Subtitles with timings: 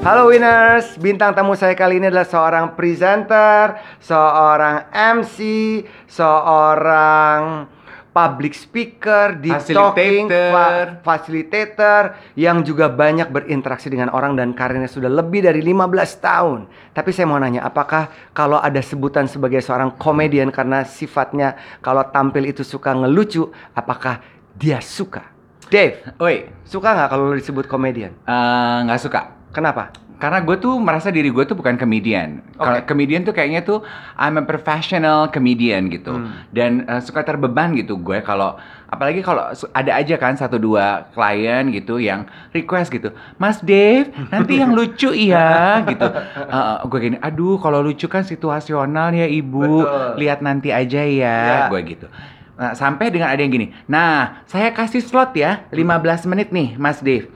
[0.00, 5.36] Halo winners, bintang tamu saya kali ini adalah seorang presenter, seorang MC,
[6.08, 7.68] seorang
[8.10, 10.84] public speaker, di talking, Facilitator.
[11.04, 12.02] facilitator
[12.32, 15.76] yang juga banyak berinteraksi dengan orang dan karirnya sudah lebih dari 15
[16.16, 16.64] tahun.
[16.96, 21.54] Tapi saya mau nanya, apakah kalau ada sebutan sebagai seorang komedian karena sifatnya
[21.84, 24.24] kalau tampil itu suka ngelucu, apakah
[24.56, 25.28] dia suka?
[25.68, 28.16] Dave, Woi, suka nggak kalau lo disebut komedian?
[28.24, 29.39] eh, nggak suka.
[29.50, 29.90] Kenapa?
[30.20, 32.44] Karena gue tuh merasa diri gue tuh bukan comedian.
[32.60, 32.84] Kalau Oke.
[32.84, 33.80] comedian tuh kayaknya tuh
[34.20, 36.12] I'm a professional comedian gitu.
[36.12, 36.44] Hmm.
[36.52, 41.72] Dan eh, suka terbeban gitu gue kalau apalagi kalau ada aja kan satu dua klien
[41.72, 46.04] gitu yang request gitu, Mas Dave nanti yang lucu iya gitu.
[46.84, 50.20] gue gini, aduh kalau lucu kan situasional ya ibu, Betul.
[50.20, 51.58] lihat nanti aja ya, Iya.
[51.70, 52.06] gue gitu.
[52.60, 57.00] Nah, sampai dengan ada yang gini, nah saya kasih slot ya 15 menit nih Mas
[57.00, 57.30] Dave.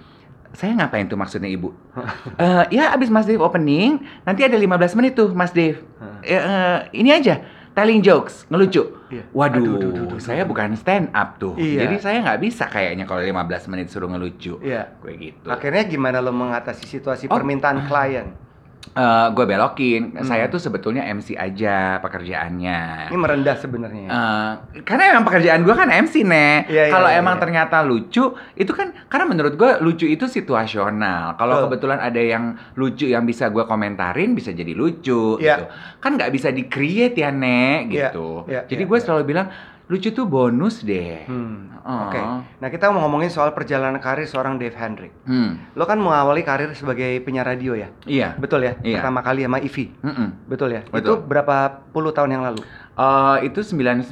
[0.54, 1.74] Saya ngapain tuh maksudnya ibu?
[2.38, 5.82] Eh, ya abis Mas Dave opening, nanti ada 15 menit tuh Mas Dave.
[6.22, 7.42] Eh, eh, ini aja,
[7.74, 8.86] telling jokes, ngelucu.
[9.10, 9.26] Iya.
[9.30, 11.58] Waduh, Aduh, duh, duh, duh, saya bukan stand up tuh.
[11.58, 11.84] Iya.
[11.84, 14.62] Jadi saya nggak bisa kayaknya kalau 15 menit suruh ngelucu.
[14.62, 14.94] Iya.
[15.02, 15.46] Gue gitu.
[15.50, 17.34] Akhirnya gimana lo mengatasi situasi Oh.
[17.34, 18.30] permintaan klien?
[18.94, 20.22] Eh, gue belokin, Hmm.
[20.22, 23.10] saya tuh sebetulnya MC aja pekerjaannya.
[23.10, 24.06] Ini merendah sebenarnya.
[24.06, 24.50] Eh,
[24.86, 26.70] karena emang pekerjaan gue kan MC nih.
[26.70, 27.42] Iya, iya, Kalau iya, emang iya.
[27.42, 28.22] ternyata lucu,
[28.54, 31.34] itu kan karena menurut gue lucu itu situasional.
[31.34, 31.64] Kalau Betul.
[31.66, 32.44] kebetulan ada yang
[32.78, 35.42] lucu yang bisa gue komentarin, bisa jadi lucu.
[35.42, 35.58] Iya.
[35.58, 35.64] Gitu.
[35.98, 38.46] Kan nggak bisa di create ya nek, Iya, gitu.
[38.46, 39.04] iya, jadi iya, gue iya.
[39.04, 39.50] selalu bilang
[39.84, 41.28] lucu tuh bonus deh.
[41.28, 42.08] Hmm, Oh.
[42.08, 42.16] Oke.
[42.64, 45.12] Nah kita mau ngomongin soal perjalanan karir seorang Dave Hendrik.
[45.28, 47.92] Hmm, Lo kan mengawali karir sebagai penyiar radio ya?
[48.08, 48.32] iya.
[48.34, 48.80] Betul ya?
[48.80, 49.04] Iya.
[49.04, 49.92] Pertama kali sama Ivy.
[50.00, 50.28] Mm-mm.
[50.48, 50.82] Betul ya?
[50.88, 50.96] Betul.
[50.96, 51.56] Itu berapa
[51.92, 52.64] puluh tahun yang lalu?
[52.96, 54.08] Eh, itu 99.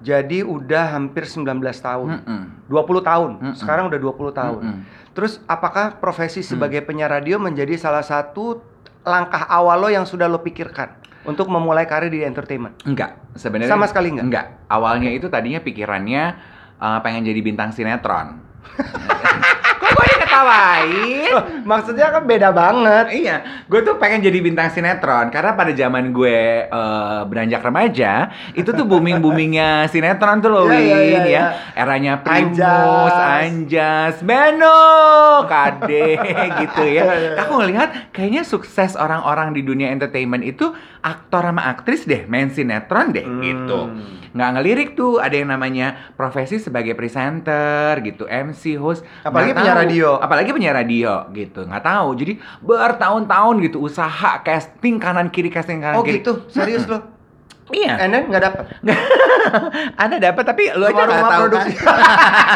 [0.00, 1.42] Jadi udah hampir 19
[1.76, 2.08] tahun.
[2.22, 2.40] Mm-mm.
[2.70, 3.30] 20 tahun.
[3.42, 3.54] Mm-mm.
[3.58, 4.62] Sekarang udah 20 tahun.
[4.62, 4.80] Mm-mm.
[5.10, 8.62] Terus apakah profesi sebagai penyiar radio menjadi salah satu
[9.02, 10.92] langkah awal lo yang sudah lo pikirkan
[11.28, 12.80] untuk memulai karir di entertainment?
[12.88, 14.26] Enggak, sebenarnya Sama sekali enggak?
[14.26, 14.46] Enggak.
[14.72, 16.22] Awalnya itu tadinya pikirannya
[16.80, 18.40] uh, pengen jadi bintang sinetron.
[20.30, 21.32] Diketawain?
[21.70, 23.06] Maksudnya kan beda banget.
[23.12, 23.36] iya,
[23.66, 28.86] gue tuh pengen jadi bintang sinetron karena pada zaman gue uh, beranjak remaja itu tuh
[28.86, 31.22] booming boomingnya sinetron tuh loh, iya, Win iya, ya.
[31.26, 31.44] iya.
[31.74, 33.14] Eranya Primus, Anjas.
[33.42, 34.78] Anjas, Beno,
[35.44, 36.06] Kade
[36.62, 37.14] gitu Iya, iya, ya.
[37.16, 37.30] iya.
[37.42, 40.70] Aku ngelihat kayaknya sukses orang-orang di dunia entertainment itu
[41.00, 43.40] aktor sama aktris deh main sinetron deh Hmm.
[43.40, 43.80] gitu
[44.30, 49.66] nggak ngelirik tuh ada yang namanya profesi sebagai presenter gitu MC host Apalagi tahu.
[49.66, 50.19] radio.
[50.20, 55.96] Apalagi penyiar radio gitu nggak tahu jadi bertahun-tahun gitu usaha casting kanan kiri casting kanan
[55.96, 56.44] Oh kiri gitu?
[56.46, 57.00] Serius lo?
[57.70, 58.64] iya And then nggak dapet?
[60.02, 61.72] ada dapat tapi lu aja nggak tahu produksi.
[61.76, 61.96] kan?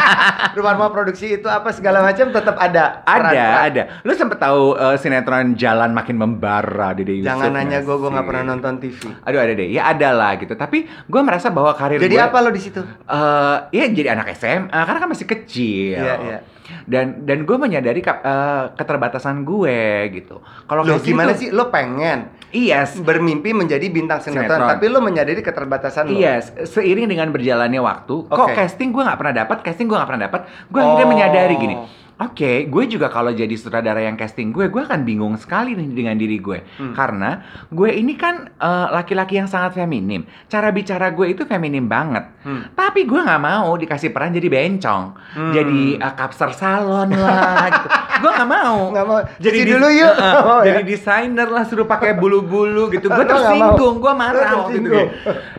[0.55, 2.99] Rumah-rumah produksi itu apa segala macam tetap ada.
[3.01, 3.63] ada peran-peran.
[3.65, 8.09] ada lu sempet tahu eh, sinetron jalan makin membara Dede Yusuf Jangan nanya gue, gue
[8.09, 8.99] nggak pernah nonton TV.
[9.19, 12.37] aduh ada deh ya ada lah gitu tapi gue merasa bahwa karir Jadi gue apa
[12.39, 12.81] lo di situ?
[12.83, 15.95] eh ya jadi anak SMA karena kan masih kecil.
[15.95, 16.39] Iya, iya.
[16.83, 19.77] Dan dan gue menyadari eh, keterbatasan gue
[20.11, 20.41] gitu.
[20.65, 21.49] Kalau Lo casting gimana tuh- sih?
[21.49, 24.69] Lo pengen Iya, bermimpi menjadi bintang sinetron, Sinetron.
[24.71, 26.15] tapi lo menyadari keterbatasan lo.
[26.15, 28.55] Iya, se- seiring dengan berjalannya waktu, kok Oke.
[28.55, 31.11] casting gue nggak pernah dapat, casting gue nggak pernah dapat, gue akhirnya Oh.
[31.11, 31.75] menyadari gini.
[32.15, 36.15] Oke, gue juga kalau jadi sutradara yang casting gue, gue akan bingung sekali nih dengan
[36.15, 36.63] diri gue.
[36.79, 36.95] Hmm.
[36.95, 40.23] Karena gue ini kan eh, laki-laki yang sangat feminim.
[40.47, 42.23] Cara bicara gue itu feminim banget.
[42.47, 42.71] Hmm.
[42.71, 45.03] Tapi gue nggak mau dikasih peran jadi bencong.
[45.35, 45.51] Hmm.
[45.51, 47.87] Jadi uh, kapser salon lah gitu.
[48.23, 48.77] Gue nggak mau.
[48.95, 49.19] Nggak mau.
[49.35, 50.15] Jadi dis- dulu yuk.
[50.21, 50.67] Nggak mau ya?
[50.71, 53.11] Jadi desainer lah suruh pakai bulu-bulu gitu.
[53.11, 55.03] Gue tersinggung, gue marah waktu itu.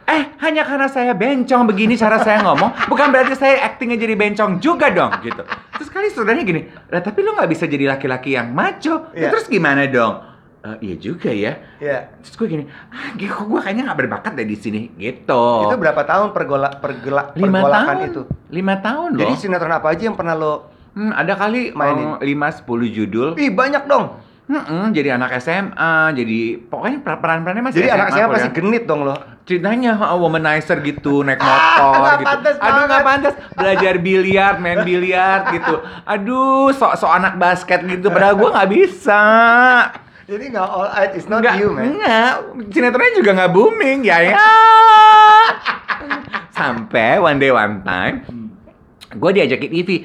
[0.09, 4.63] Eh, hanya karena saya bencong begini cara saya ngomong, bukan berarti saya actingnya jadi bencong
[4.63, 5.43] juga dong gitu.
[5.77, 9.11] Terus kali saudaranya gini, lah tapi lu nggak bisa jadi laki-laki yang maco.
[9.11, 9.29] Ya, Iya.
[9.29, 10.23] terus gimana dong?
[10.63, 11.53] "Eh, iya juga ya.
[11.77, 11.99] Iya.
[12.21, 15.45] Terus gue gini, ah, kok gue kayaknya nggak berbakat deh di sini gitu.
[15.63, 18.23] Itu berapa tahun pergola, pergela, lima pergolakan tahun itu?
[18.49, 20.55] lima tahun loh Jadi sinetron apa aja yang pernah lo
[20.93, 22.17] Hmm, ada kali Mainin.
[22.17, 24.17] mainin lima sepuluh judul Ih banyak dong.
[24.47, 26.41] Hmm, jadi anak SMA jadi
[26.71, 28.55] pokoknya per- peran-perannya masih Jadi SMA anak pasti ya.
[28.55, 29.17] genit dong lo.
[29.47, 32.27] ceritanya oh, womanizer gitu naik motor nggak gitu.
[32.31, 33.35] pantas aduh nggak pantas.
[33.59, 35.83] Belajar biliar main biliar gitu.
[36.07, 39.23] Aduh sok sok anak basket gitu padahal gue nggak bisa.
[40.27, 41.99] Jadi nggak all out, it's not nggak you man.
[41.99, 42.31] nggak.
[42.71, 44.35] Sinetronnya juga nggak booming ya ya.
[46.55, 48.23] Sampai one day one time
[49.17, 49.97] gue diajakin Ivy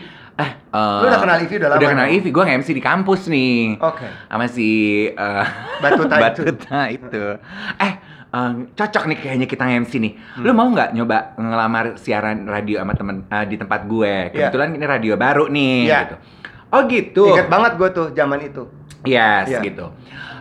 [0.41, 2.07] eh Lu udah kenal Ivy udah lama udah kenal?
[2.09, 4.07] Ivy gue nge-MC di kampus nih Oke.
[4.27, 4.69] sama si
[5.07, 5.45] eh,
[5.79, 6.41] Batuta itu.
[6.45, 7.23] Batuta itu.
[7.77, 7.93] Eh,
[8.31, 10.13] eh, cocok nih kayaknya kita nge-MC nih.
[10.15, 10.43] Hmm.
[10.43, 14.13] Lu mau nggak nyoba ngelamar siaran radio sama temen eh, di tempat gue?
[14.31, 14.49] Iya.
[14.49, 15.99] Kebetulan ini radio baru nih Iya.
[16.05, 16.15] gitu.
[16.71, 17.23] Oh gitu.
[17.35, 18.63] Ingat banget gue tuh zaman itu.
[19.03, 19.59] Yes, Iya.
[19.65, 19.91] gitu.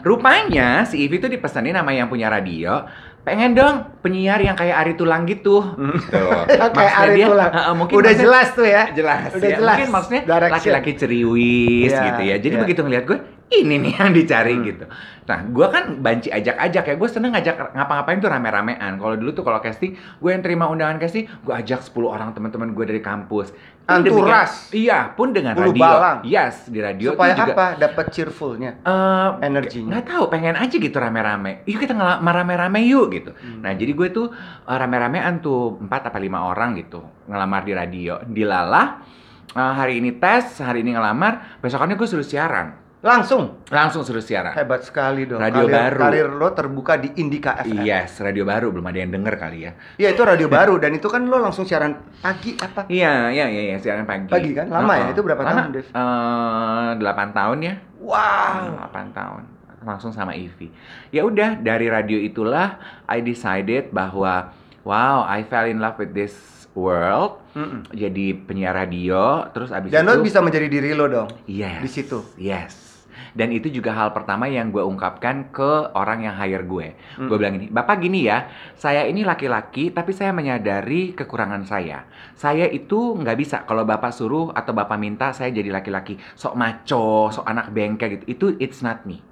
[0.01, 2.89] Rupanya si Ivy tuh dipesanin sama yang punya radio,
[3.21, 5.61] pengen dong penyiar yang kayak Ari Tulang gitu.
[6.01, 6.09] Gitu.
[6.11, 7.51] Kayak Maksudnya Ari dia, Tulang.
[7.53, 8.83] uh, mungkin Udah maksudnya- jelas tuh ya.
[8.91, 9.57] jelas Udah ya.
[9.57, 9.77] jelas.
[9.77, 10.55] Mungkin maksudnya Direction.
[10.57, 12.37] laki-laki ceriwis Iya, gitu ya.
[12.39, 12.63] Jadi iya.
[12.63, 13.19] begitu ngeliat gue,
[13.53, 14.65] ini nih yang dicari Hmm.
[14.65, 14.85] gitu.
[15.21, 16.95] Nah, gue kan banci ajak-ajak ya.
[16.97, 18.93] Gue seneng ngajak ngapa-ngapain tuh rame-ramean.
[18.97, 22.73] Kalau dulu tuh kalau casting, gue yang terima undangan casting, gue ajak 10 orang teman-teman
[22.73, 23.55] gue dari kampus.
[23.91, 24.53] Pun Anturas.
[24.71, 25.83] Iya, pun dengan Bulu radio.
[25.83, 26.19] balang.
[26.23, 27.67] Yes, di radio Supaya juga apa?
[27.77, 29.91] Dapat cheerfulnya, eh, energinya.
[29.93, 33.61] nggak tahu pengen aja gitu rame-rame yuk kita ngelamar rame-rame yuk gitu Hmm.
[33.61, 34.27] nah jadi gue tuh
[34.63, 39.03] eh, rame-ramean tuh empat apa lima orang gitu ngelamar di radio dilalah
[39.51, 43.65] eh, hari ini tes hari ini ngelamar besokannya gue suruh siaran Langsung.
[43.67, 45.41] langsung suruh siaran Hebat sekali dong.
[45.41, 46.01] Radio karir, baru.
[46.03, 47.81] Karir lo terbuka di Indika FM.
[47.81, 51.07] yes radio baru belum ada yang denger kali ya Iya itu radio baru dan itu
[51.07, 52.85] kan lo langsung siaran pagi apa?
[52.87, 54.69] iya iya iya iya, siaran pagi Pagi kan?
[54.69, 55.07] Lama ya?
[55.11, 55.65] Itu berapa Lama.
[55.65, 55.87] tahun, Dev?
[55.87, 58.85] Eh, delapan tahun ya Wow.
[58.87, 59.43] 8 tahun
[59.81, 60.69] langsung sama Ivy.
[61.09, 62.77] Ya udah dari radio itulah
[63.07, 66.37] I decided bahwa wow I fell in love with this
[66.71, 67.41] world.
[67.53, 67.89] Mm-mm.
[67.91, 71.29] Jadi penyiar radio terus abis Dan itu lo bisa menjadi diri lo dong.
[71.47, 72.21] yes, di situ.
[72.37, 72.90] Yes.
[73.33, 76.97] Dan itu juga hal pertama yang gue ungkapkan ke orang yang hire gue.
[77.21, 77.29] Mm.
[77.29, 82.05] Gue bilang gini, Bapak gini ya, saya ini laki-laki tapi saya menyadari kekurangan saya.
[82.35, 87.31] Saya itu nggak bisa kalau Bapak suruh atau Bapak minta saya jadi laki-laki sok maco,
[87.31, 88.25] sok anak bengkel gitu.
[88.27, 89.23] Itu it's not me.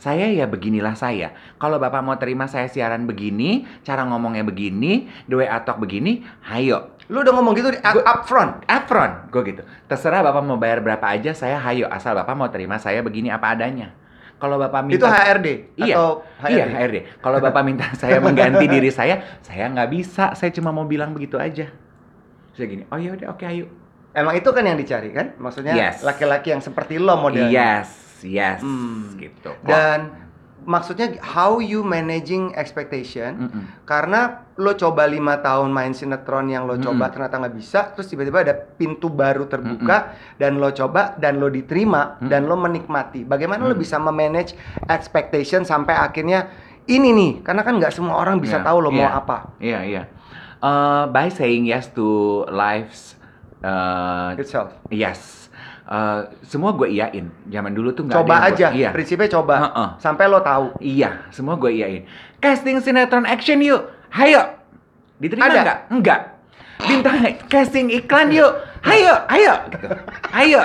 [0.00, 1.36] Saya ya beginilah saya.
[1.60, 6.24] Kalau Bapak mau terima saya siaran begini, cara ngomongnya begini, the way I talk begini,
[6.48, 6.96] hayo.
[7.10, 8.52] Lo udah ngomong gitu di up, Gua- up front.
[8.64, 9.62] Upfront, gue gitu.
[9.84, 11.90] Terserah Bapak mau bayar berapa aja, saya hayo.
[11.90, 13.90] Asal Bapak mau terima saya begini apa adanya.
[14.38, 14.96] Kalau Bapak minta...
[14.96, 15.94] Itu HRD Iya.
[15.94, 16.08] atau
[16.40, 16.54] HRD?
[16.54, 16.96] Iya, HRD.
[17.18, 20.32] Kalau Bapak minta saya mengganti diri saya, saya nggak bisa.
[20.32, 21.66] Saya cuma mau bilang begitu aja.
[22.50, 23.66] Saya gini, oh ya udah, oke ayo.
[24.10, 25.34] Emang itu kan yang dicari kan?
[25.36, 26.00] Maksudnya Yes.
[26.00, 27.50] laki-laki yang seperti lo modelnya.
[27.52, 27.90] Yes,
[28.22, 29.14] yes, Hmm.
[29.16, 29.50] gitu.
[29.60, 30.29] Dan
[30.62, 33.64] maksudnya how you managing expectation Mm-mm.
[33.82, 37.14] karena lo coba lima tahun main sinetron yang lo coba Mm-mm.
[37.14, 42.16] ternyata nggak bisa terus tiba-tiba ada pintu baru terbuka dan lo coba dan lo diterima
[42.16, 42.28] Mm.
[42.28, 43.80] dan lo menikmati bagaimana lo Mm.
[43.80, 46.48] bisa memanage expectation sampai akhirnya
[46.86, 49.12] ini nih karena kan nggak semua orang bisa Iya, tahu lo mau iya.
[49.14, 50.02] apa Iya, iya.
[50.58, 52.04] Eh, by saying yes to
[52.48, 53.19] life's
[53.60, 55.38] eh, itself yes.
[55.84, 57.26] Eh, semua gue iyain.
[57.44, 58.90] Zaman dulu tuh nggak ada coba gua- aja Iya.
[58.90, 59.88] prinsipnya coba Heeh.
[59.98, 62.06] sampai lo tahu Iya, semua gue iyain.
[62.38, 64.54] Casting sinetron action yuk, hayo.
[65.18, 65.60] Diterima Ada?
[65.60, 65.78] nggak?
[65.90, 66.20] Enggak.
[66.80, 69.54] Bintang casting iklan yuk, hayo, hayo.
[69.68, 69.86] Gitu.
[70.30, 70.62] Hayo.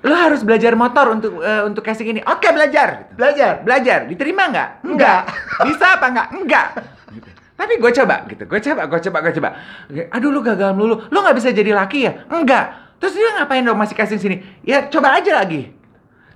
[0.00, 2.20] Lo harus belajar motor untuk eh, untuk casting ini.
[2.24, 3.12] Oke belajar.
[3.12, 4.68] Belajar Belajar, diterima nggak?
[4.82, 5.20] Enggak.
[5.68, 6.28] Bisa apa nggak?
[6.32, 6.66] Enggak.
[7.60, 9.48] Tapi gue coba gitu, gue coba, gue coba, gue coba.
[10.16, 12.24] Aduh lu gagal melulu, lu nggak bisa jadi laki ya?
[12.32, 12.96] Enggak.
[12.96, 14.36] Terus dia ngapain dong masih casting sini?
[14.64, 15.68] Ya coba aja lagi.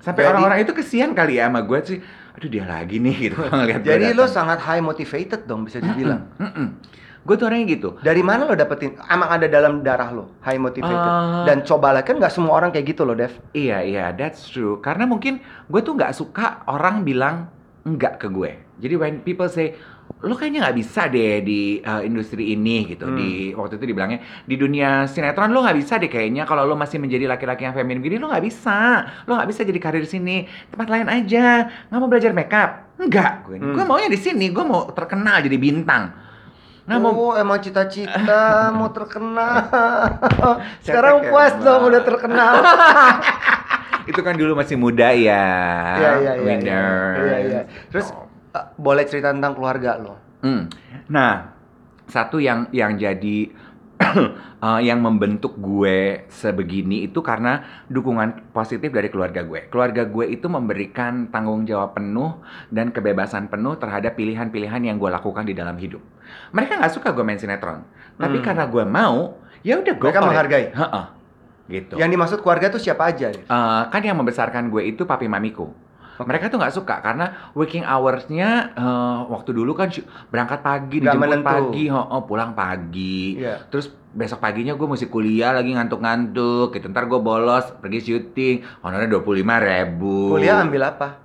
[0.04, 1.98] Sampai orang-orang itu kesian kali ya sama gue sih.
[2.36, 6.26] Aduh dia lagi nih gitu ngeliat jadi lo sangat high motivated dong bisa dibilang
[7.24, 7.96] Gue tuh orangnya gitu.
[8.04, 9.00] Dari mana lo dapetin?
[9.08, 10.92] Emang ada dalam darah lo high motivated.
[10.92, 11.44] Eh.
[11.48, 13.32] Dan cobalah kan nggak semua orang kayak gitu loh, Dev.
[13.56, 14.76] Iya iya that's true.
[14.84, 17.48] Karena mungkin gue tuh nggak suka orang bilang
[17.88, 18.60] enggak ke gue.
[18.76, 19.72] Jadi when people say
[20.24, 23.04] lo kayaknya nggak bisa deh di uh, industri ini gitu.
[23.04, 23.16] Hmm.
[23.16, 26.96] Di waktu itu dibilangnya di dunia sinetron lo nggak bisa deh kayaknya kalau lo masih
[26.96, 29.04] menjadi laki-laki yang feminim gini lo nggak bisa.
[29.28, 30.36] Lo nggak bisa jadi karir di sini.
[30.72, 31.68] Tempat lain aja.
[31.92, 32.70] Nggak mau belajar makeup?
[32.96, 33.32] Enggak.
[33.44, 33.76] Gue Hmm.
[33.76, 34.48] gue maunya di sini.
[34.48, 36.16] Gue mau terkenal jadi bintang.
[36.88, 38.44] Nggak mau oh, emang cita-cita
[38.80, 39.60] mau terkenal.
[40.84, 42.64] Sekarang puas dong udah terkenal.
[44.10, 45.44] itu kan dulu masih muda ya.
[45.96, 46.44] Iya, iya, iya.
[46.44, 47.12] Winner.
[47.16, 47.60] Iya, iya.
[47.88, 48.12] Terus
[48.54, 50.14] eh, boleh cerita tentang keluarga lo.
[50.40, 50.70] Hmm.
[51.10, 51.50] Nah,
[52.06, 53.50] satu yang yang jadi
[54.66, 59.70] eh, yang membentuk gue sebegini itu karena dukungan positif dari keluarga gue.
[59.70, 65.46] Keluarga gue itu memberikan tanggung jawab penuh dan kebebasan penuh terhadap pilihan-pilihan yang gue lakukan
[65.46, 66.02] di dalam hidup.
[66.50, 67.86] Mereka nggak suka gue main sinetron,
[68.18, 68.44] tapi Hmm.
[68.44, 70.66] karena gue mau, ya udah gue Mereka menghargai.
[71.64, 71.94] gitu.
[71.96, 73.32] Yang dimaksud keluarga tuh siapa aja?
[73.32, 75.72] Eh, kan yang membesarkan gue itu papi mamiku.
[76.14, 76.26] Oke.
[76.30, 79.90] Mereka tuh nggak suka karena working hours-nya eh, waktu dulu kan
[80.30, 81.48] berangkat pagi, Nggak dijemput menentu.
[81.48, 83.38] pagi, oh, oh, pulang pagi.
[83.38, 83.66] Iya.
[83.68, 86.74] Terus besok paginya gue mesti kuliah lagi ngantuk-ngantuk.
[86.74, 86.86] Gitu.
[86.90, 90.38] Ntar gue bolos pergi syuting, honornya dua puluh lima ribu.
[90.38, 91.24] Kuliah ambil apa?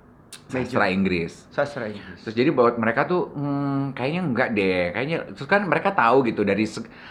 [0.50, 1.46] sastra Inggris.
[1.54, 2.26] Sastra Inggris.
[2.26, 6.42] Terus jadi buat mereka tuh hmm, kayaknya enggak deh, kayaknya terus kan mereka tahu gitu
[6.42, 6.66] dari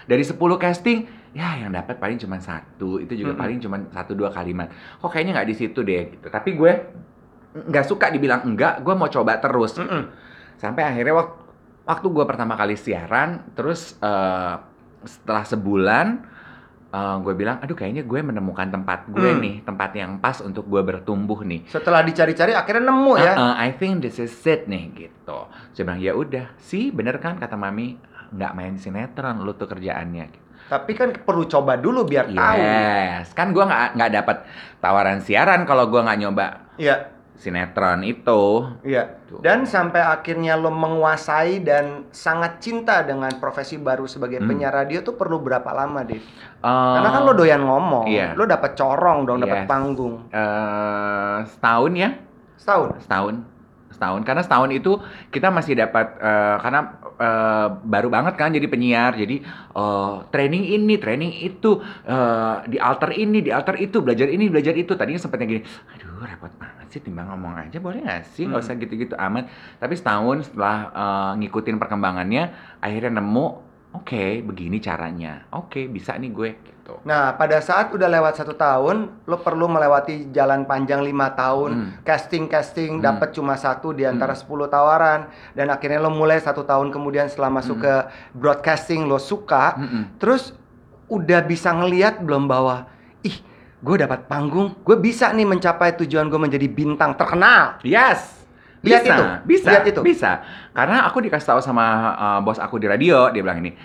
[0.05, 3.41] dari 10 casting ya yang dapat paling cuma satu, itu juga Mm-mm.
[3.41, 4.67] paling cuma satu dua kalimat.
[4.99, 6.27] Kok kayaknya nggak di situ deh gitu.
[6.27, 6.71] Tapi gue
[7.65, 9.73] nggak suka dibilang enggak, gue mau coba terus.
[9.73, 9.83] gitu.
[9.83, 10.03] Mm-mm.
[10.55, 11.35] Sampai akhirnya waktu
[11.83, 14.55] waktu gue pertama kali siaran, terus eh,
[15.01, 16.07] setelah sebulan
[16.89, 19.39] eh, gue bilang, aduh kayaknya gue menemukan tempat gue Hmm.
[19.39, 21.65] nih, tempat yang pas untuk gue bertumbuh nih.
[21.65, 23.33] Setelah dicari-cari akhirnya nemu ya.
[23.33, 25.39] Uh-uh, I think this is it nih gitu.
[25.71, 27.97] Saya bilang ya udah, sih bener kan kata mami
[28.29, 30.25] nggak main sinetron lu tuh kerjaannya.
[30.29, 30.45] gitu.
[30.69, 32.61] Tapi kan perlu coba dulu biar tahu.
[32.61, 34.37] Yes, kan gua nggak nggak dapat
[34.77, 36.45] tawaran siaran kalau gua nggak nyoba
[36.77, 37.09] Iya,
[37.39, 38.67] sinetron itu.
[38.83, 39.15] iya.
[39.23, 39.39] Tuh.
[39.39, 44.49] Dan sampai akhirnya lo menguasai dan sangat cinta dengan profesi baru sebagai Hmm.
[44.49, 46.19] penyiar radio tuh perlu berapa lama, Dev?
[46.59, 48.35] Uh, Karena kan lo doyan ngomong, iya.
[48.35, 49.69] lo dapat corong dong, dapat Yes.
[49.69, 50.27] panggung.
[50.29, 52.09] eh, setahun ya,
[52.59, 52.89] Setahun.
[52.99, 53.35] setahun,
[53.89, 54.21] setahun.
[54.27, 54.91] Karena setahun itu
[55.29, 56.81] kita masih dapat eh, karena
[57.19, 59.35] eh, baru banget kan jadi penyiar, jadi
[59.75, 64.73] eh, training ini, training itu, eh, di alter ini, di alter itu, belajar ini, belajar
[64.73, 64.91] itu.
[64.95, 65.61] Tadinya sempatnya gini,
[65.93, 68.65] aduh repot banget sih, timbang ngomong aja boleh nggak sih, nggak Hmm.
[68.65, 69.45] usah gitu-gitu amat.
[69.77, 72.43] Tapi setahun setelah eh, ngikutin perkembangannya,
[72.79, 73.45] akhirnya nemu,
[73.93, 76.49] oke begini caranya, oke bisa nih gue
[76.89, 77.05] gitu.
[77.05, 81.89] Nah, pada saat udah lewat satu tahun, lo perlu melewati jalan panjang lima tahun, Hmm.
[82.01, 83.05] casting-casting, Hmm.
[83.05, 84.41] dapat cuma satu di antara Hmm.
[84.41, 87.85] 10 tawaran, dan akhirnya lo mulai satu tahun kemudian setelah masuk Hmm.
[87.85, 87.93] ke
[88.33, 90.17] broadcasting, lo suka, Mm-mm.
[90.17, 90.57] terus
[91.05, 92.89] udah bisa ngeliat belum bahwa,
[93.21, 93.37] ih,
[93.79, 97.77] gue dapat panggung, gue bisa nih mencapai tujuan gue menjadi bintang terkenal.
[97.85, 98.41] Yes.
[98.79, 99.99] Lihat bisa, itu, bisa, lihat itu.
[99.99, 100.31] bisa.
[100.71, 101.83] Karena aku dikasih tahu sama
[102.15, 103.75] uh, bos aku di radio, dia bilang ini.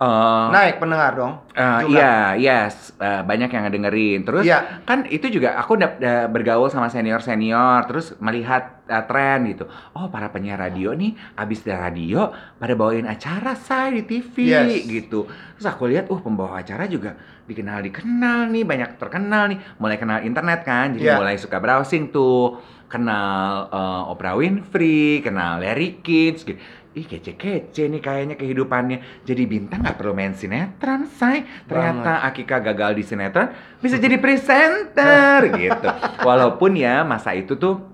[0.00, 1.32] Uh, Naik pendengar dong.
[1.52, 1.92] uh, jumlah.
[1.92, 4.20] iya, yes, uh, banyak yang ngedengerin.
[4.24, 4.80] Terus Iya.
[4.82, 9.68] kan itu juga aku udah, udah bergaul sama senior senior, terus melihat uh, tren gitu.
[9.92, 14.88] Oh para penyiar radio nih, abis dari radio pada bawain acara saya di TV Yes.
[14.88, 15.28] gitu.
[15.54, 17.14] Terus aku lihat, uh pembawa acara juga
[17.44, 19.58] dikenal dikenal nih, banyak terkenal nih.
[19.76, 21.16] Mulai kenal internet kan, jadi Iya.
[21.16, 22.56] mulai suka browsing tuh,
[22.90, 26.58] kenal uh, Oprah Winfrey, kenal Larry Kids gitu.
[26.90, 32.98] Ih kece-kece nih kayaknya kehidupannya Jadi bintang nggak perlu main sinetron say Ternyata Akika gagal
[32.98, 33.46] di sinetron
[33.78, 35.88] Bisa jadi presenter gitu
[36.26, 37.90] Walaupun ya masa itu tuh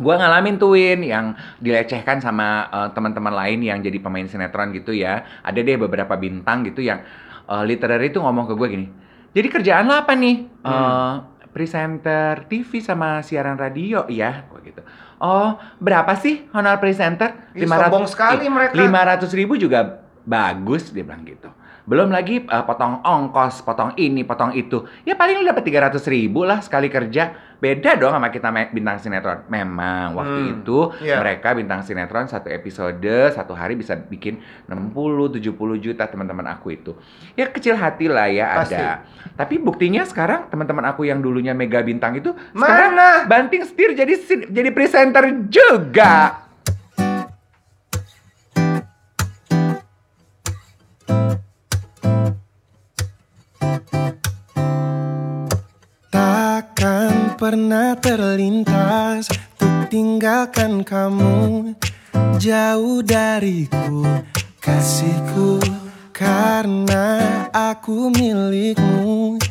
[0.00, 4.96] gua ngalamin tuh Win yang dilecehkan sama eh, teman-teman lain yang jadi pemain sinetron gitu
[4.96, 5.22] ya.
[5.44, 7.04] Ada deh beberapa bintang gitu yang
[7.44, 8.86] eh, literary tuh ngomong ke gue gini.
[9.30, 10.36] Jadi kerjaan lo apa nih?
[10.64, 10.72] Hmm.
[10.72, 11.14] Eh,
[11.52, 14.80] presenter TV sama siaran radio ya, Gua gitu.
[15.20, 17.52] Oh, berapa sih honor presenter?
[17.52, 18.72] Ih, sombong sekali mereka.
[18.72, 21.52] Lima ratus ribu juga bagus dia bilang gitu.
[21.84, 24.88] Belum lagi eh, potong ongkos, potong ini, potong itu.
[25.04, 27.49] Ya paling lu dapat 300 ribu lah sekali kerja.
[27.60, 29.44] Beda dong sama kita bintang sinetron.
[29.46, 31.20] Memang waktu Hmm, itu iya.
[31.20, 32.98] mereka bintang sinetron satu episode
[33.30, 36.96] satu hari bisa bikin 60 70 juta teman-teman aku itu.
[37.32, 38.74] Ya kecil hati lah ya Pasti.
[38.74, 39.04] ada.
[39.36, 43.28] Tapi buktinya sekarang teman-teman aku yang dulunya mega bintang itu sekarang Mana?
[43.28, 44.16] banting setir jadi
[44.48, 46.02] jadi presenter juga.
[46.32, 46.49] Takkan
[57.50, 59.26] pernah terlintas
[59.58, 61.74] Untuk tinggalkan kamu.
[62.38, 64.06] Jauh dariku
[64.62, 65.58] Kasihku
[66.14, 67.18] Karena
[67.50, 69.42] aku milikmu.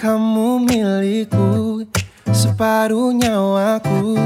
[0.00, 1.84] Kamu milikku
[2.32, 4.16] Separuh nyawaku.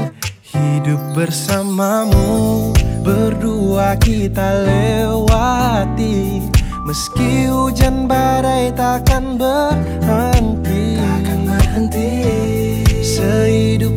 [0.47, 2.71] Hidup bersamamu
[3.03, 6.47] Berdua kita lewati.
[6.87, 10.36] Meski hujan badai takkan berhenti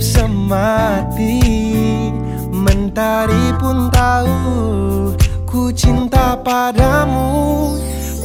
[0.00, 1.44] Semati
[2.48, 5.12] Mentari pun tahu
[5.44, 7.76] Ku cinta padamu.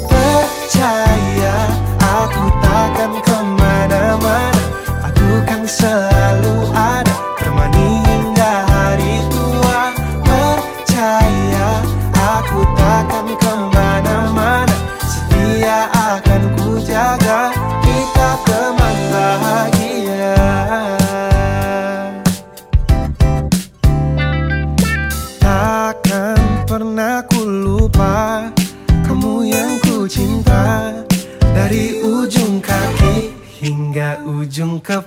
[0.07, 1.67] Percaya
[1.99, 4.63] Aku takkan ke mana-mana
[5.03, 7.11] Aku kan selalu ada
[7.43, 9.91] Temani hingga hari tua.
[10.23, 11.44] Percaya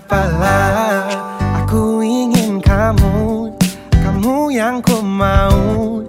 [0.08, 1.04] kepala
[1.60, 3.52] Aku ingin kamu
[3.92, 6.00] Kamu yang ku mau.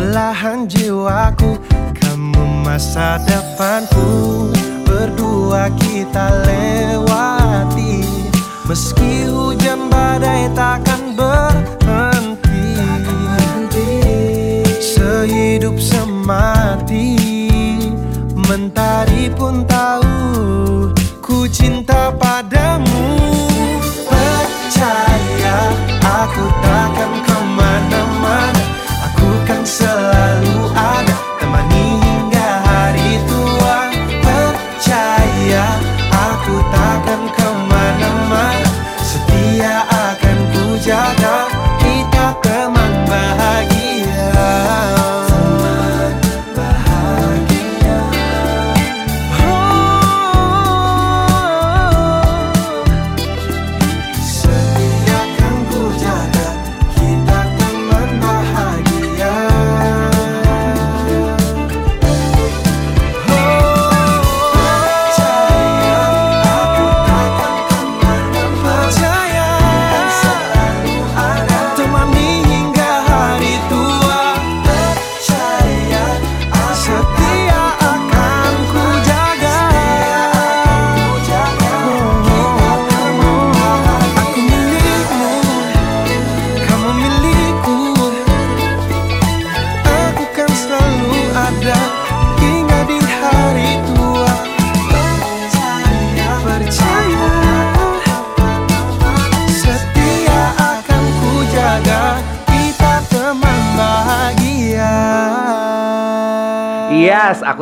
[0.00, 1.60] Belahan jiwaku
[1.92, 4.48] Kamu masa depanku.
[4.88, 8.00] Berdua kita lewati.
[8.64, 9.28] Meski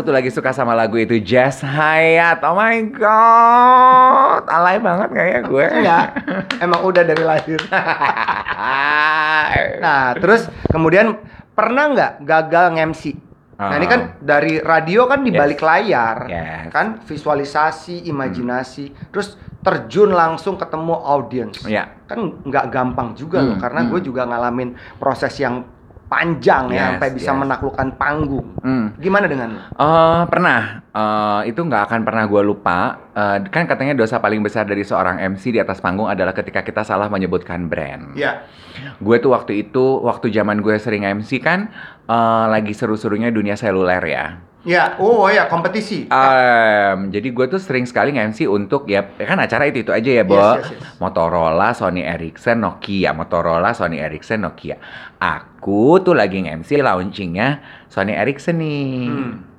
[0.02, 2.42] aku tuh lagi suka sama lagu itu Jazz Hayat.
[2.42, 5.66] Oh my god, alay banget kayaknya gue.
[5.78, 6.06] Enggak.
[6.58, 7.62] Emang udah dari lahir.
[9.82, 11.18] Nah, terus kemudian
[11.52, 13.02] pernah nggak gagal nge-MC?
[13.58, 13.90] Nah, ini Ah.
[13.90, 15.38] kan dari radio kan di Yes.
[15.38, 16.16] balik layar.
[16.26, 16.70] Yes.
[16.70, 21.62] Kan visualisasi, imajinasi, terus terjun langsung ketemu audience.
[21.66, 21.90] Ya.
[22.10, 23.90] Kan nggak gampang juga loh Hmm, karena hmm.
[23.94, 25.62] gue juga ngalamin proses yang
[26.12, 27.40] panjang ya Yes, sampai bisa yes.
[27.40, 28.48] menaklukkan panggung.
[28.60, 28.92] Hmm.
[29.00, 29.50] Gimana dengan?
[29.72, 33.00] Eh, pernah, Eh, itu nggak akan pernah gue lupa.
[33.16, 36.84] Eh, kan katanya dosa paling besar dari seorang MC di atas panggung adalah ketika kita
[36.84, 38.12] salah menyebutkan brand.
[38.12, 38.44] Ya.
[39.00, 41.72] Gue tuh waktu itu, waktu zaman gue sering MC kan,
[42.04, 44.51] eh, lagi seru-serunya dunia seluler ya.
[44.62, 46.06] Ya, oh ya kompetisi.
[46.06, 50.24] Em, jadi gue tuh sering sekali nge-MC untuk ya kan acara itu itu aja ya,
[50.24, 50.38] Bo.
[50.38, 50.82] Yes, yes, yes.
[51.02, 54.78] Motorola, Sony Ericsson, Nokia, Motorola, Sony Ericsson, Nokia.
[55.18, 57.58] Aku tuh lagi nge-MC launchingnya
[57.90, 59.10] Sony Ericsson nih.
[59.10, 59.51] Hmm.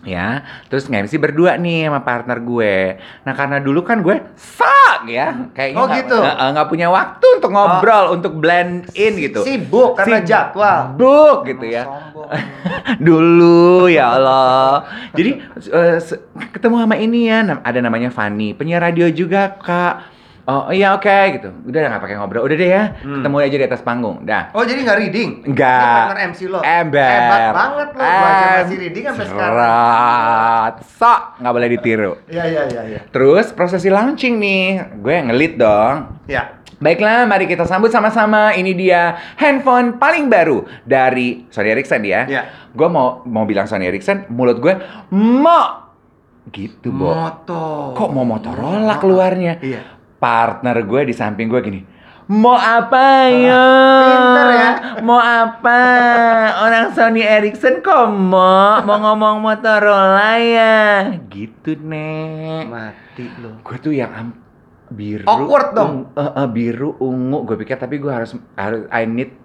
[0.00, 2.96] Ya, terus nge-MC berdua nih sama partner gue.
[3.20, 6.16] Nah, karena dulu kan gue sak ya, kayaknya Oh, nggak- gitu?
[6.16, 6.24] Oh.
[6.24, 9.44] nggak nggak punya waktu untuk ngobrol, untuk blend in gitu.
[9.44, 10.96] Sibuk karena jadwal.
[10.96, 11.84] Sibuk gitu ya
[13.06, 14.88] dulu ya Allah.
[15.12, 15.30] Jadi
[16.00, 20.19] se- ketemu sama ini ya, ada namanya Fanny, penyiar radio juga kak.
[20.48, 21.48] Oh iya oke gitu.
[21.68, 22.42] Udah nggak pakai ngobrol.
[22.46, 22.96] Udah deh ya.
[23.04, 23.20] Hmm.
[23.20, 24.16] Ketemu aja di atas panggung.
[24.24, 24.54] Dah.
[24.56, 25.30] Oh jadi nggak reading?
[25.44, 25.80] Enggak.
[25.80, 26.60] Ini partner MC lo.
[26.64, 27.10] Ember.
[27.10, 28.00] Hebat banget lo.
[28.00, 30.70] Aja masih reading sampai sekarang.
[30.86, 32.12] Sok nggak boleh ditiru.
[32.30, 33.00] Iya iya iya iya.
[33.12, 34.64] Terus prosesi launching nih,
[35.02, 36.24] gue ngelit dong.
[36.30, 36.60] Ya.
[36.80, 38.56] Baiklah, mari kita sambut sama-sama.
[38.56, 42.24] Ini dia handphone paling baru dari Sony Ericsson ya.
[42.24, 42.42] Iya.
[42.72, 44.80] Gue mau mau bilang Sony Ericsson, mulut gue
[45.12, 45.92] mo
[46.48, 47.12] gitu, Bo.
[47.12, 47.92] Moto.
[47.92, 49.60] Kok mau Motorola keluarnya?
[49.60, 49.99] Iya.
[50.20, 51.80] Partner gue di samping gue gini.
[52.30, 53.66] Mau apa ya?
[54.06, 54.70] pinter ya.
[55.00, 55.80] Mau apa?
[56.60, 61.10] Orang Sony Ericsson kok mau mau ngomong Motorola ya?
[61.26, 62.68] Gitu, Nek.
[62.68, 63.58] Mati lo.
[63.64, 64.30] Gue tuh yang
[64.86, 65.88] biru Awkward dong.
[65.88, 69.39] ung- eh, eh, biru ungu gue pikir tapi gue harus harus I need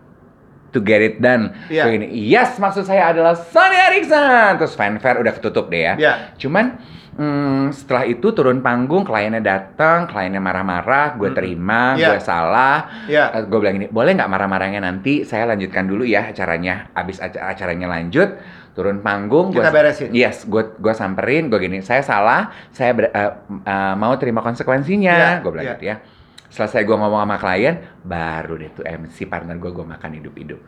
[0.76, 1.88] to get it done Iya.
[1.88, 6.14] Gue gini yes maksud saya adalah Sony Ericsson terus fanfare udah ketutup deh ya Ya.
[6.36, 6.76] cuman
[7.14, 12.08] hmm, setelah itu turun panggung kliennya datang kliennya marah-marah gue terima Iya.
[12.08, 13.32] gue salah Ya.
[13.32, 17.48] Eh, gue bilang ini boleh nggak marah-marahnya nanti saya lanjutkan dulu ya acaranya abis aca-
[17.48, 18.36] acaranya lanjut
[18.72, 20.12] turun panggung Kita gua- beresin.
[20.12, 23.32] yes gue gua samperin gue gini saya salah saya ber- eh,
[23.64, 25.74] eh, mau terima konsekuensinya Iya, gue bilang iya.
[25.74, 25.98] gitu ya
[26.56, 30.60] selesai gue ngomong sama klien baru deh tuh MC partner gue gue makan hidup-hidup.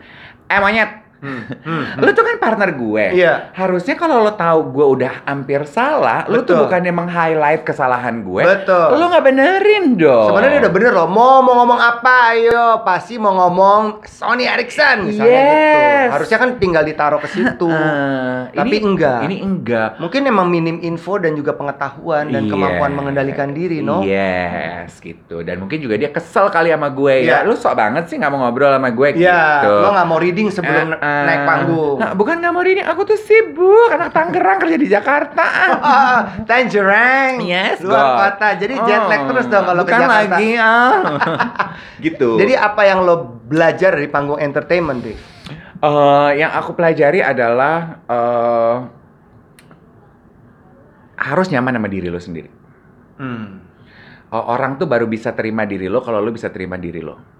[0.52, 1.42] Eh monyet Hmm.
[1.68, 1.98] Hmm.
[1.98, 3.52] lu tuh kan partner gue Iya.
[3.52, 6.58] harusnya kalau lo tahu gue udah hampir salah lu tuh Betul.
[6.64, 8.88] bukannya meng-highlight kesalahan gue Betul.
[8.94, 11.08] lu nggak benerin dong Sebenarnya udah bener loh.
[11.08, 12.16] Mau mau ngomong apa?
[12.30, 15.48] Ayo, pasti mau ngomong Sony Ericsson misalnya Yes.
[15.48, 16.14] gitu.
[16.14, 17.70] Harusnya kan tinggal ditaruh ke situ.
[18.48, 19.20] Eh, Tapi ini- enggak.
[19.24, 22.50] ini enggak Mungkin emang minim info dan juga pengetahuan dan Iya.
[22.50, 24.00] kemampuan mengendalikan diri, no?
[24.02, 25.42] Yes, gitu.
[25.42, 27.44] Dan mungkin juga dia kesel kali sama gue Iya.
[27.44, 27.46] ya.
[27.46, 29.74] Lu sok banget sih nggak mau ngobrol sama gue Iya, gitu.
[29.78, 31.07] lo nggak mau reading sebelum eh.
[31.26, 31.96] Naik panggung.
[31.98, 33.90] Nah, bukan nggak mau ini, aku tuh sibuk.
[33.90, 35.46] Anak Tangerang kerja di Jakarta.
[35.78, 38.18] Ah, Tangerang, Yes, luar God.
[38.36, 38.48] kota.
[38.56, 40.18] Jadi jet lag Oh, terus dong kalau ke bukan Jakarta.
[40.36, 40.92] lagi ah.
[41.98, 42.30] gitu.
[42.36, 45.22] Jadi apa yang lo belajar dari panggung entertainment, Dave?
[45.78, 48.76] Eh, yang aku pelajari adalah eh,
[51.18, 52.50] harus nyaman sama diri lo sendiri.
[53.18, 53.66] Hmm.
[54.28, 57.37] Oh, orang tuh baru bisa terima diri lo kalau lo bisa terima diri lo.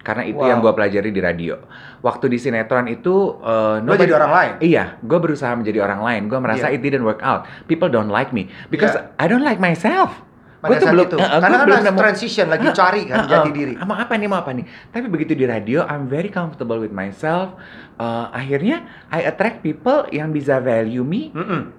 [0.00, 0.48] Karena itu Wow.
[0.48, 1.60] yang gue pelajari di radio.
[2.00, 4.52] Waktu di sinetron itu, uh, Lo jadi orang lain.
[4.58, 6.22] Iya, gue berusaha menjadi orang lain.
[6.26, 6.76] Gue merasa Iya.
[6.76, 7.44] it didn't work out.
[7.66, 9.12] People don't like me because Iya.
[9.16, 10.24] I don't like myself.
[10.60, 11.16] Pada Gua tuh belum, itu.
[11.16, 13.72] eh, eh, Karena kan belum nemu- transition, lagi Eh, cari kan eh, jati eh, diri.
[13.80, 14.64] Mau apa nih, mau apa nih.
[14.88, 17.56] Tapi begitu di radio, I'm very comfortable with myself.
[17.96, 21.72] Uh, akhirnya, I attract people yang bisa value me Mm-mm.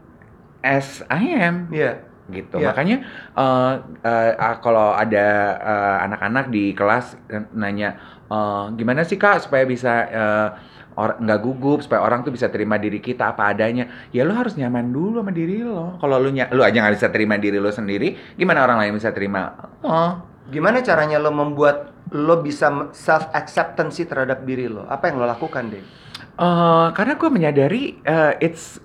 [0.59, 2.09] as I am Iya.
[2.29, 2.61] Gitu.
[2.61, 2.69] Iya.
[2.69, 2.97] Makanya
[3.33, 3.73] eh,
[4.05, 7.17] eh, ah, kalau ada eh, anak-anak di kelas
[7.57, 7.97] nanya
[8.29, 9.93] eh, gimana sih kak supaya bisa
[10.99, 14.59] or- nggak gugup supaya orang tuh bisa terima diri kita apa adanya ya lo harus
[14.59, 17.71] nyaman dulu sama diri lo kalau lu nya- lu aja nggak bisa terima diri lo
[17.71, 19.55] sendiri gimana orang lain bisa terima
[19.87, 24.83] oh Gimana caranya lo membuat lo bisa self acceptance terhadap diri lo?
[24.83, 25.87] Apa yang lo lakukan, Dave?
[26.35, 28.83] Eh, karena gue menyadari eh, it's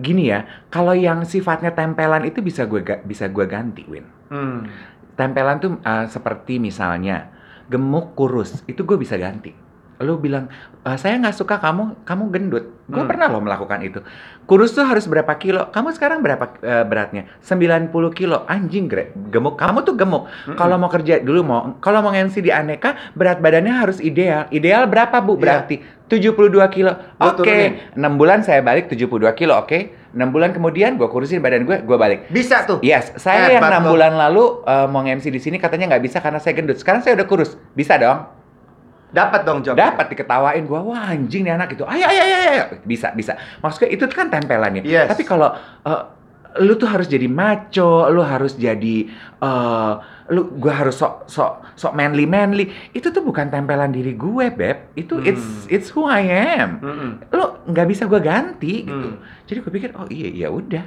[0.00, 4.66] gini ya kalau yang sifatnya tempelan itu bisa gue bisa gue ganti win Hmm.
[5.14, 7.30] tempelan tuh uh, seperti misalnya
[7.68, 9.52] gemuk kurus itu gue bisa ganti
[9.96, 13.06] lu bilang "Eh, saya nggak suka kamu kamu gendut gue Hmm.
[13.06, 14.02] pernah loh melakukan itu
[14.42, 19.54] kurus tuh harus berapa kilo kamu sekarang berapa eh, beratnya 90 kilo anjing gre- gemuk
[19.54, 20.54] kamu tuh gemuk Mm-mm.
[20.54, 24.84] kalau mau kerja dulu mau kalau mau MC di aneka berat badannya harus ideal ideal
[24.84, 25.40] berapa bu Iya.
[25.40, 26.36] berarti 72
[26.68, 27.72] kilo oke turunin.
[27.94, 29.78] 6 bulan saya balik 72 kilo oke
[30.10, 32.78] 6 bulan kemudian gue kurusin badan gue gue balik Bisa tuh.
[32.80, 33.90] Yes, saya yang Hebat enam lo.
[33.92, 36.76] bulan lalu eh, mau MC di sini katanya nggak bisa karena saya gendut.
[36.76, 38.43] Sekarang saya udah kurus, bisa dong?
[39.14, 39.78] Dapat dong job.
[39.78, 41.86] Dapat diketawain gua, wah anjing nih anak itu.
[41.86, 42.64] Ayo, ayo, ayo, ayo.
[42.82, 43.32] Bisa, bisa.
[43.62, 44.82] Maksudnya itu kan tempelannya.
[44.82, 45.06] Yes.
[45.06, 46.02] Tapi kalau eh,
[46.58, 48.96] lu tuh harus jadi maco, lu harus jadi
[49.38, 49.92] eh
[50.26, 52.66] lu gua harus sok sok sok manly manly.
[52.90, 54.90] Itu tuh bukan tempelan diri gue, beb.
[54.94, 55.26] Itu Hmm.
[55.26, 56.24] it's it's who I
[56.56, 56.80] am.
[56.80, 57.10] Mm-mm.
[57.28, 59.08] Lu nggak bisa gua ganti gitu.
[59.10, 59.20] Hmm.
[59.44, 60.84] Jadi gue pikir, oh iya, iya udah.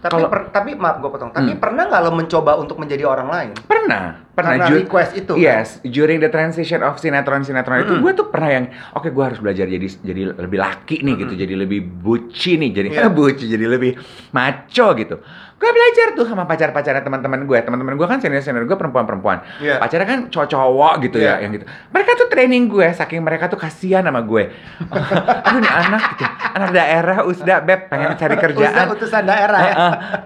[0.00, 1.30] Tapi Kalau- per- tapi maaf gue potong.
[1.30, 1.60] Tapi Hmm.
[1.60, 3.50] pernah nggak lo mencoba untuk menjadi orang lain?
[3.60, 4.66] Pernah, pernah.
[4.66, 5.32] Ju- request itu.
[5.32, 5.40] kan?
[5.40, 8.02] Yes, during the transition of sinetron-sinetron itu Mm.
[8.02, 11.42] gue tuh pernah yang oke gue harus belajar jadi jadi lebih laki nih gitu, Mm-mm.
[11.42, 13.08] jadi lebih buci nih, jadi Iya.
[13.14, 13.94] buci, jadi lebih
[14.30, 15.16] maco gitu.
[15.54, 17.56] Gue belajar tuh sama pacar-pacarnya teman-teman gue.
[17.56, 19.38] Teman-teman gue kan senior-senior gue perempuan-perempuan.
[19.58, 19.78] Iya.
[19.78, 21.38] Pacarnya kan cowok-cowok gitu Iya.
[21.38, 21.64] ya, yang gitu.
[21.88, 24.50] Mereka tuh training gue, saking mereka tuh kasihan sama gue.
[25.46, 28.74] Aduh nih anak gitu, anak daerah usda beb pengen cari kerjaan.
[28.74, 29.74] Usaha utusan daerah ya.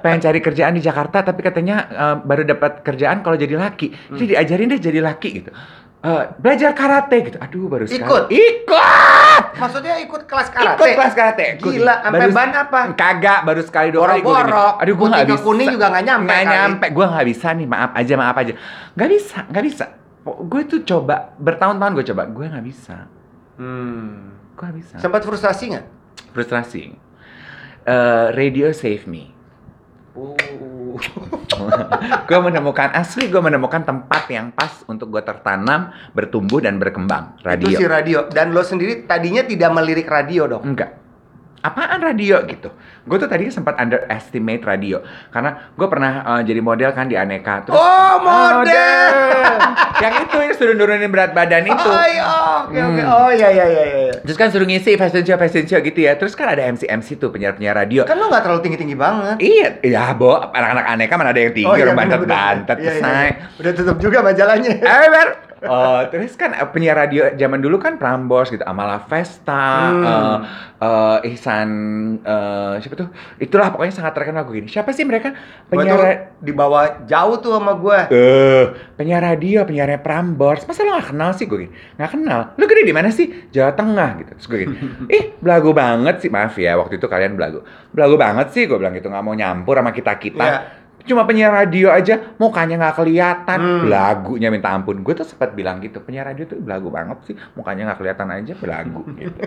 [0.01, 3.95] Pengen cari kerjaan di Jakarta tapi katanya eh, baru dapat kerjaan kalau jadi laki.
[4.09, 4.31] Jadi Hmm.
[4.33, 5.51] diajarin deh jadi laki gitu.
[5.99, 7.39] Eh, belajar karate gitu.
[7.39, 7.99] Aduh baru sekali.
[8.01, 8.25] Ikut?
[8.31, 9.43] Ikut.
[9.59, 10.79] Maksudnya ikut kelas karate.
[10.79, 11.45] Ikut kelas karate.
[11.59, 12.81] Gila, sampai ban apa?
[12.95, 14.35] Kagak, baru sekali dua kali gue.
[14.79, 15.43] Aduh gue nggak ke bisa.
[15.43, 16.55] kuning juga nggak nyampe Nggak kali.
[16.55, 16.87] nyampe.
[16.95, 17.67] Gue nggak bisa nih.
[17.67, 18.53] Maaf aja, maaf aja.
[18.95, 19.85] Nggak bisa, nggak bisa.
[20.25, 22.23] Gue tuh coba bertahun-tahun gue coba.
[22.27, 22.97] Gue nggak bisa.
[23.59, 24.39] Hmm.
[24.55, 24.95] Gue nggak bisa.
[24.99, 25.87] Sempat frustasi nggak?
[26.31, 26.95] Frustrasi.
[27.85, 29.35] Eh, radio save me.
[30.15, 30.35] Uh.
[32.29, 37.67] gue menemukan asli gue menemukan tempat yang pas untuk gue tertanam bertumbuh dan berkembang radio
[37.73, 38.19] Itu si radio.
[38.29, 40.63] Dan lo sendiri tadinya tidak melirik radio dong.
[40.63, 41.08] enggak
[41.61, 42.71] apaan radio gitu
[43.03, 47.65] gue tuh tadi sempat underestimate radio karena gue pernah eh, jadi model kan di aneka
[47.65, 49.59] terus Oh, model.
[49.99, 52.25] yang itu yang suruh nurunin berat badan itu Oh, iya,
[52.63, 53.01] oke oke.
[53.01, 53.11] Hmm.
[53.17, 54.15] Oh iya iya iya iya.
[54.19, 57.17] terus kan suruh ngisi fashion show fashion show gitu ya terus kan ada MC MC
[57.17, 59.37] tuh penyiar penyiar radio Kan lo nggak terlalu tinggi tinggi banget.
[59.39, 62.85] Iya, ya bo, anak-anak aneka mana ada yang tinggi, Oh, iya, orang bener, bantet-bantet, bener.
[62.85, 63.35] Iya, iya, iya.
[63.57, 64.73] Udah tutup juga majalahnya.
[64.79, 65.07] Eh,
[65.59, 70.05] Oh, terus kan eh, penyiar radio zaman dulu kan Prambors gitu, Amala Vesta, Hmm.
[70.07, 70.37] eh,
[70.79, 71.71] eh, Ihsan,
[72.23, 73.09] eh, siapa tuh?
[73.37, 74.69] Itulah pokoknya sangat terkenal gue gini.
[74.71, 75.35] Siapa sih mereka?
[75.67, 77.99] Penyiar di bawah jauh tuh sama gue.
[78.15, 80.63] Eh, penyiar radio, penyiarnya Prambors.
[80.63, 81.73] Masa lo gak kenal sih gue gini?
[81.99, 82.55] Gak kenal.
[82.55, 83.27] Lo gede di mana sih?
[83.51, 84.31] Jawa Tengah gitu.
[84.39, 84.77] Terus gue gini,
[85.19, 86.31] ih belagu banget sih.
[86.31, 87.67] Maaf ya, waktu itu kalian belagu.
[87.91, 89.11] Belagu banget sih, gue bilang gitu.
[89.11, 90.47] Gak mau nyampur sama kita-kita.
[90.47, 90.61] Iya.
[91.09, 93.59] Cuma penyiar radio aja, mukanya nggak kelihatan.
[93.59, 93.81] Hmm.
[93.89, 95.01] Belagunya minta ampun.
[95.01, 97.35] Gue tuh sempat bilang gitu, penyiar radio tuh belagu banget sih.
[97.57, 99.41] Mukanya nggak kelihatan aja, belagu gitu.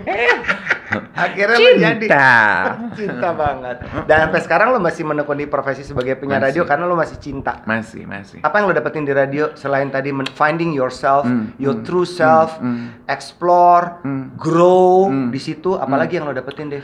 [1.21, 2.29] Eh, Akhirnya lo jadi cinta.
[2.97, 3.77] cinta banget.
[4.09, 6.49] Dan sampai sekarang lo masih menekuni profesi sebagai penyiar Masih.
[6.51, 7.61] radio karena lo masih cinta.
[7.63, 8.39] Masih, masih.
[8.41, 12.57] Apa yang lo dapetin di radio selain tadi finding yourself, Hmm, your hmm, true self,
[12.57, 14.33] hmm, explore, Hmm.
[14.35, 15.29] grow Hmm.
[15.29, 15.77] di situ.
[15.77, 16.83] Apalagi yang lo dapetin deh?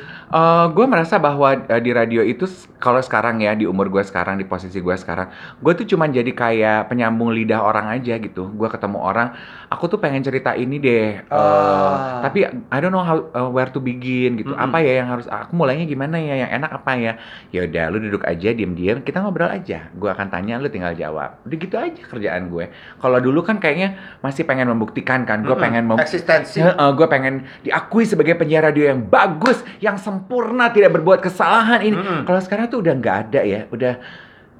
[0.68, 2.46] gue merasa bahwa eh, di radio itu
[2.78, 6.30] kalau sekarang ya di umur gue sekarang di posisi gue sekarang gue tuh cuman jadi
[6.30, 9.34] kayak penyambung lidah orang aja gitu gue ketemu orang
[9.68, 12.24] aku tuh pengen cerita ini deh eh, Ah.
[12.24, 14.64] tapi I don't know how uh, where to begin gitu Mm-mm.
[14.64, 17.14] apa ya yang harus aku mulainya gimana ya yang enak apa ya
[17.50, 21.44] ya udah lu duduk aja diem-diem kita ngobrol aja gue akan tanya lu tinggal jawab
[21.44, 25.60] udah gitu aja kerjaan gue kalau dulu kan kayaknya masih pengen membuktikan kan gue Mm-mm.
[25.60, 26.64] pengen mem- eksistensi.
[26.64, 31.96] gue pengen diakui sebagai penyiar radio yang bagus, yang sempurna, tidak berbuat kesalahan ini.
[31.96, 32.22] Mm-mm.
[32.24, 33.94] Kalau sekarang tuh udah nggak ada ya, udah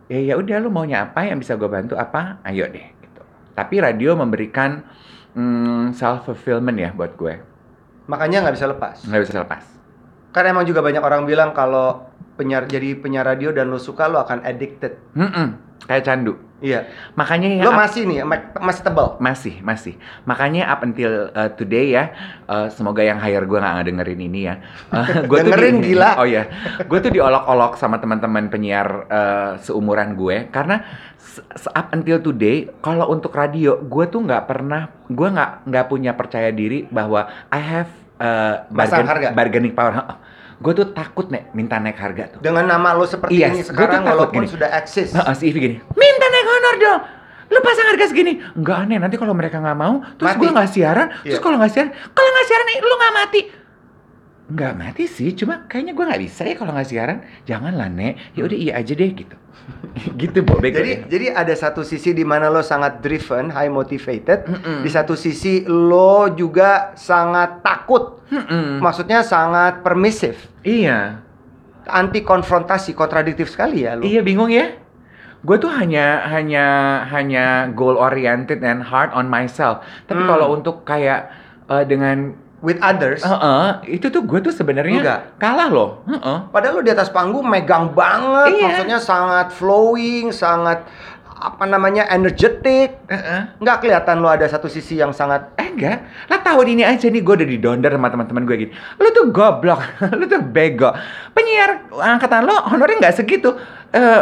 [0.08, 2.84] ya ya udah lu maunya apa yang bisa gue bantu apa, ayo deh.
[2.94, 3.22] Gitu.
[3.54, 4.84] Tapi radio memberikan
[5.92, 7.38] self fulfillment ya buat gue,
[8.06, 8.96] Makanya nggak bisa lepas.
[9.02, 9.64] nggak bisa lepas.
[10.30, 14.20] Karena emang juga banyak orang bilang kalau penyiar jadi penyiar radio dan lo suka lo
[14.20, 14.98] akan addicted.
[15.14, 15.48] Mm-mm,
[15.84, 16.38] kayak candu.
[16.58, 16.90] Iya.
[17.14, 19.14] Makanya ya Lo up- masih nih, ma- masih tebal.
[19.20, 19.94] masih masih.
[20.24, 22.10] Makanya up until uh, today ya,
[22.46, 24.58] uh, semoga yang hire gue nggak dengerin ini ya.
[24.90, 26.18] Uh, gua tuh Dengerin, di- gila.
[26.18, 26.50] Oh ya,
[26.82, 30.82] gue tuh diolok-olok sama teman-teman penyiar uh, seumuran gue karena
[31.68, 36.50] up until today, kalau untuk radio, gue tuh nggak pernah, gue nggak nggak punya percaya
[36.50, 39.32] diri bahwa I have uh, Masang harga.
[39.32, 39.94] bargaining power.
[40.58, 42.40] Gue tuh takut nek minta naik harga tuh.
[42.42, 44.50] Dengan nama lo seperti Yes, ini gua tuh sekarang walaupun gini.
[44.50, 45.14] sudah eksis.
[45.14, 47.02] Heeh, si gini, minta naik honor dong.
[47.48, 48.44] Lu pasang harga segini.
[48.54, 51.46] Enggak aneh, nanti kalau mereka nggak mau, terus gue nggak siaran, terus Iya.
[51.46, 53.42] kalau nggak siaran, kalau nggak siaran nih, lu nggak mati.
[54.48, 57.20] Nggak mati sih, cuma kayaknya gue nggak bisa ya kalau nggak siaran.
[57.44, 58.32] Janganlah, Nek.
[58.32, 59.36] Ya udah iya aja deh gitu.
[60.24, 60.72] gitu, Bobek.
[60.72, 64.48] Jadi jadi ada satu sisi di mana lo sangat driven, high motivated.
[64.48, 64.88] Mm-mm.
[64.88, 68.24] Di satu sisi lo juga sangat takut.
[68.32, 68.80] Mm-mm.
[68.80, 71.20] Maksudnya sangat permisif, Iya.
[71.88, 74.04] anti konfrontasi, kontradiktif sekali ya lo.
[74.04, 74.76] Iya bingung ya.
[75.44, 76.66] Gue tuh hanya hanya
[77.08, 79.84] hanya goal oriented and hard on myself.
[80.08, 80.32] Tapi Hmm.
[80.32, 81.32] kalau untuk kayak
[81.68, 83.22] eh, dengan With others.
[83.22, 85.22] Heeh, itu tuh gue tuh sebenarnya Enggak.
[85.38, 86.02] kalah loh.
[86.06, 86.38] Heeh.
[86.50, 88.64] Padahal lo di atas panggung megang banget, Iya.
[88.66, 90.82] maksudnya sangat flowing, sangat
[91.30, 92.98] apa namanya energetic.
[93.06, 93.62] Heeh.
[93.62, 97.22] Nggak kelihatan lo ada satu sisi yang sangat Eh enggak, lah tahun ini aja nih
[97.22, 98.72] gue udah didonder sama teman-teman gue gini.
[98.98, 99.78] Lu tuh goblok,
[100.18, 100.90] lu tuh bego.
[101.32, 103.54] Penyiar angkatan lo honornya nggak segitu.
[103.94, 104.22] Eh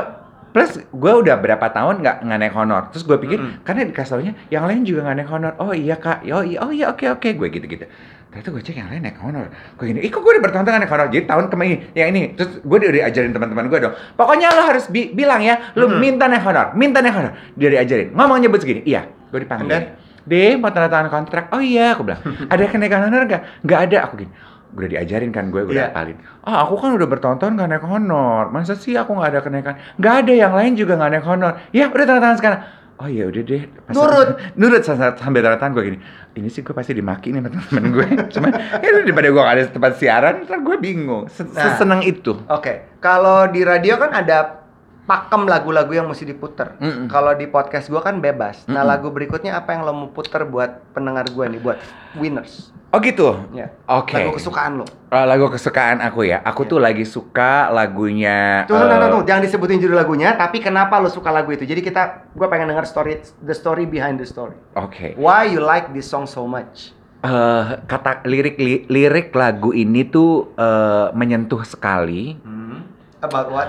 [0.52, 2.92] plus gue udah berapa tahun nggak nggak naik honor.
[2.92, 3.64] Terus gue pikir Mm-mm.
[3.64, 5.54] karena dikasih taunya yang lain juga nggak naik honor.
[5.56, 7.88] Oh iya kak, oh iya, oh iya oke oke gue gitu gitu.
[8.36, 9.48] Ternyata gue cek yang lain naik honor.
[9.80, 11.08] Gue gini, ih kok gue udah bertahun-tahun naik honor.
[11.08, 13.96] Jadi tahun kemarin yang ini, terus gue udah diajarin teman-teman gue dong.
[14.14, 16.04] Pokoknya lo harus bi- bilang ya, lu Mm-mm.
[16.04, 17.32] minta naik honor, minta naik honor.
[17.56, 18.84] Dia diajarin, ngomong nyebut segini.
[18.84, 19.72] Iya, gue dipanggil.
[19.72, 19.88] And
[20.26, 21.48] Deh, mau tanda tangan kontrak.
[21.54, 22.20] Oh iya, aku bilang.
[22.52, 23.42] Ada kenaikan honor nggak?
[23.64, 23.98] Nggak ada.
[24.04, 24.34] Aku gini.
[24.76, 25.88] Udah diajarin kan gue, gue Iya.
[25.88, 26.18] udah hafalin.
[26.44, 28.52] Ah, aku kan udah bertahun-tahun nggak naik honor.
[28.52, 29.80] Masa sih aku nggak ada kenaikan?
[29.96, 31.64] Nggak ada, yang lain juga nggak naik honor.
[31.72, 32.60] Ya, udah tanda tangan sekarang.
[32.96, 33.68] Oh iya, udah deh.
[33.84, 34.30] Pas- Nurut.
[34.60, 35.12] Nurut sambil
[35.44, 36.00] tanda tangan gue gini.
[36.34, 38.08] Ini sih gue pasti dimaki nih sama temen gue.
[38.34, 41.28] Cuma ya daripada gue ada tempat siaran, ntar gue bingung.
[41.28, 41.76] Se- Nah.
[41.76, 42.40] Seseneng itu.
[42.48, 44.65] Oke, kalau di radio kan ada
[45.06, 46.76] pakem lagu-lagu yang mesti diputer.
[46.78, 47.06] Mm-mm.
[47.08, 48.66] Kalau di podcast gua kan bebas.
[48.66, 48.90] Nah, Mm-mm.
[48.90, 51.78] lagu berikutnya apa yang lo mau puter buat pendengar gua nih, buat
[52.14, 52.74] winners?
[52.90, 53.36] Oh gitu.
[53.52, 53.70] Ya.
[53.86, 54.16] Oke.
[54.16, 54.86] Lagu kesukaan lo.
[55.12, 56.40] Eh, lagu kesukaan aku ya.
[56.42, 56.70] Aku Iya.
[56.70, 58.64] tuh lagi suka lagunya.
[58.66, 61.64] Tunggu, tunggu, eh, tunggu, jangan disebutin judul lagunya, tapi kenapa lo suka lagu itu?
[61.64, 64.56] Jadi kita, gua pengen denger story, the story behind the story.
[64.74, 65.14] Oke.
[65.16, 66.96] Why you like this song so much?
[67.18, 72.86] eh kata lirik li- lirik lagu ini tuh eh, menyentuh sekali Hmm.
[73.18, 73.66] About what?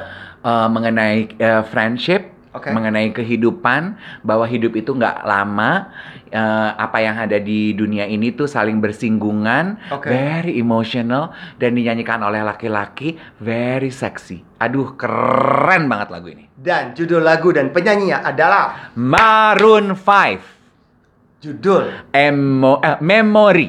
[0.47, 2.71] Eh, mengenai eh, friendship, Oke.
[2.71, 5.93] mengenai kehidupan, bahwa hidup itu nggak lama,
[6.31, 10.09] eh, apa yang ada di dunia ini tuh saling bersinggungan, Oke.
[10.09, 14.41] very emotional dan dinyanyikan oleh laki-laki, very sexy.
[14.63, 16.49] Aduh keren banget lagu ini.
[16.57, 23.69] Dan judul lagu dan penyanyinya adalah Maroon 5, judul Emo, eh, Memory.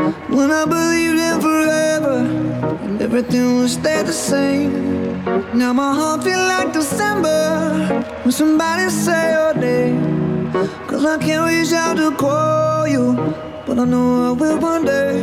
[0.00, 2.18] When I believed in forever
[2.84, 5.22] and everything would stay the same.
[5.52, 10.52] Now my heart feel like December when somebody say your name.
[10.88, 13.14] Cause I can't reach out to call you,
[13.66, 15.20] but I know I will one day.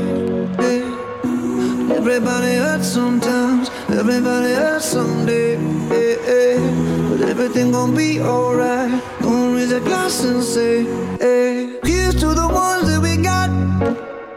[0.62, 1.98] Yeah.
[1.98, 5.54] Everybody hurts sometimes, everybody hurts someday.
[5.90, 7.10] Yeah, yeah.
[7.10, 9.02] But everything gon' be alright.
[9.22, 10.84] Gonna raise a glass and say,
[11.18, 11.80] hey.
[11.84, 14.17] Here's to the ones that we got.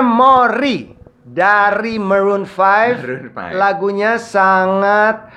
[0.00, 3.04] Memory dari Maroon 5.
[3.04, 3.52] Maroon 5.
[3.52, 5.28] Lagunya sangat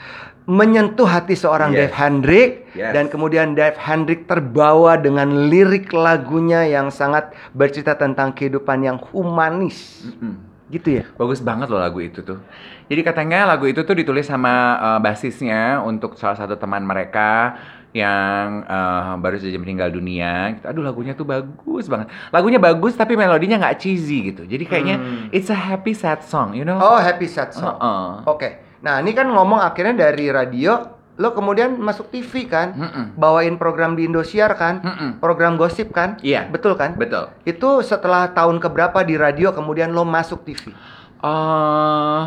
[0.44, 1.88] menyentuh hati seorang Yes.
[1.88, 2.92] Dave Hendrik Yes.
[2.96, 10.04] dan kemudian Dave Hendrik terbawa dengan lirik lagunya yang sangat bercerita tentang kehidupan yang humanis.
[10.04, 10.40] Mm-mm.
[10.72, 11.04] Gitu ya.
[11.16, 12.40] Bagus banget loh lagu itu tuh.
[12.88, 17.60] Jadi katanya lagu itu tuh ditulis sama eh, basisnya untuk salah satu teman mereka
[17.94, 20.58] yang eh, baru saja meninggal dunia.
[20.58, 20.66] Gitu.
[20.66, 22.10] Aduh lagunya tuh bagus banget.
[22.34, 24.44] Lagunya bagus tapi melodinya nggak cheesy gitu.
[24.44, 25.30] Jadi kayaknya Hmm.
[25.30, 26.76] it's a happy sad song, you know?
[26.76, 27.78] Oh, happy sad song.
[27.78, 28.10] Heeh.
[28.26, 28.50] Oke.
[28.82, 30.76] Nah, ini kan ngomong akhirnya dari radio
[31.14, 32.74] lo kemudian masuk TV kan?
[32.74, 33.06] Mm-mm.
[33.14, 34.82] Bawain program di Indosiar kan?
[34.82, 35.22] Mm-mm.
[35.22, 36.18] Program gosip kan?
[36.26, 36.50] Iya.
[36.50, 36.98] Betul kan?
[36.98, 37.30] Betul.
[37.46, 40.74] Itu setelah tahun keberapa di radio kemudian lo masuk TV?
[41.24, 42.22] eh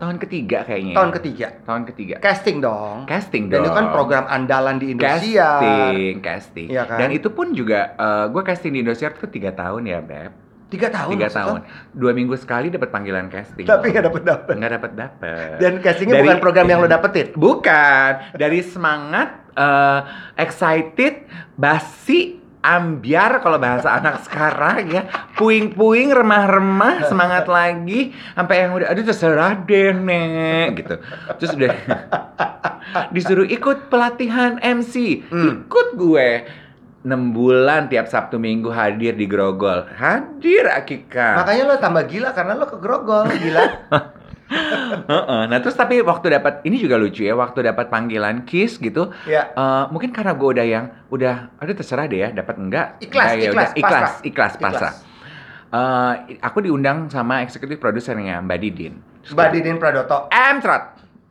[0.00, 0.90] tahun ketiga kayaknya.
[0.90, 0.96] ya.
[0.96, 1.46] Tahun ketiga.
[1.62, 2.14] Tahun ketiga.
[2.18, 2.96] Casting dong.
[3.04, 3.62] Casting Dan dong.
[3.62, 5.60] itu kan program andalan di Indosiar.
[5.60, 6.68] Casting, casting.
[6.68, 6.98] Iya kan?
[6.98, 7.92] Dan itu pun juga
[8.26, 10.32] gue casting di Indosiar tuh tiga tahun ya, Beb.
[10.66, 11.12] Tiga tahun.
[11.12, 11.60] Tiga tahun.
[11.90, 13.66] Dua minggu sekali dapat panggilan casting.
[13.66, 14.54] Tapi nggak dapet dapet.
[14.54, 15.54] Nggak dapet dapet.
[15.58, 17.26] Dan castingnya Dari- bukan program yang lo dapetin.
[17.34, 18.10] Bukan.
[18.32, 20.00] Dari semangat, eh,
[20.38, 25.02] excited, basi, ambiar kalau bahasa anak sekarang ya.
[25.36, 28.12] Puing-puing, remah-remah, semangat lagi.
[28.36, 30.68] Sampai yang udah, aduh terserah deh, Nek.
[30.76, 30.94] Gitu.
[31.40, 31.72] Terus udah
[33.14, 35.24] disuruh ikut pelatihan MC.
[35.28, 35.66] Hmm.
[35.66, 36.30] Ikut gue.
[37.00, 39.88] 6 bulan tiap Sabtu Minggu hadir di Grogol.
[39.96, 41.40] Hadir Akika.
[41.40, 43.64] Makanya lo tambah gila karena lo kegrogol, gila.
[44.50, 45.42] Heeh.
[45.46, 49.48] Nah terus tapi waktu dapat ini juga lucu ya waktu dapat panggilan Kiss gitu ya.
[49.48, 53.34] eh, mungkin karena gue udah yang udah aduh terserah deh ya dapat enggak Ikhlas, Nah,
[53.36, 54.12] ya ikhlas, udah, ikhlas pasrah.
[54.22, 54.60] ikhlas Ikhlas.
[54.60, 54.94] pasrah
[55.70, 60.26] Eh, aku diundang sama eksekutif produsernya Mbak Didin Terus Mbak Didin Pradoto.
[60.28, 60.84] Emtrot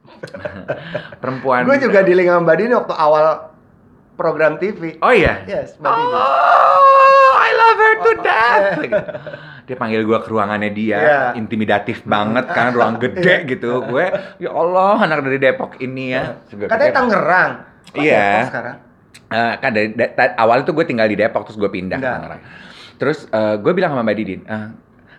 [1.21, 3.25] perempuan Gue juga di sama Mbak Didin waktu awal
[4.15, 4.95] program TV.
[4.97, 6.15] oh iya Yes, Mbak Didin.
[6.15, 8.67] Oh, I love her to Oh, death.
[9.69, 9.71] yeah.
[9.71, 11.29] Dia panggil gua ke ruangannya dia, Yeah.
[11.35, 13.85] intimidatif banget kan, ruang gede gitu.
[13.85, 16.41] Gue, ya Allah, anak dari Depok ini ya.
[16.49, 17.51] Gua Katanya Tangerang.
[17.93, 18.29] Iya.
[18.45, 18.77] Sekarang.
[19.29, 22.05] eh, kan dari da- awal itu gue tinggal di Depok, terus gue pindah ke.
[22.07, 22.41] Tangerang.
[22.97, 24.67] Terus eh, gue bilang sama Mbak Didin, "Eh,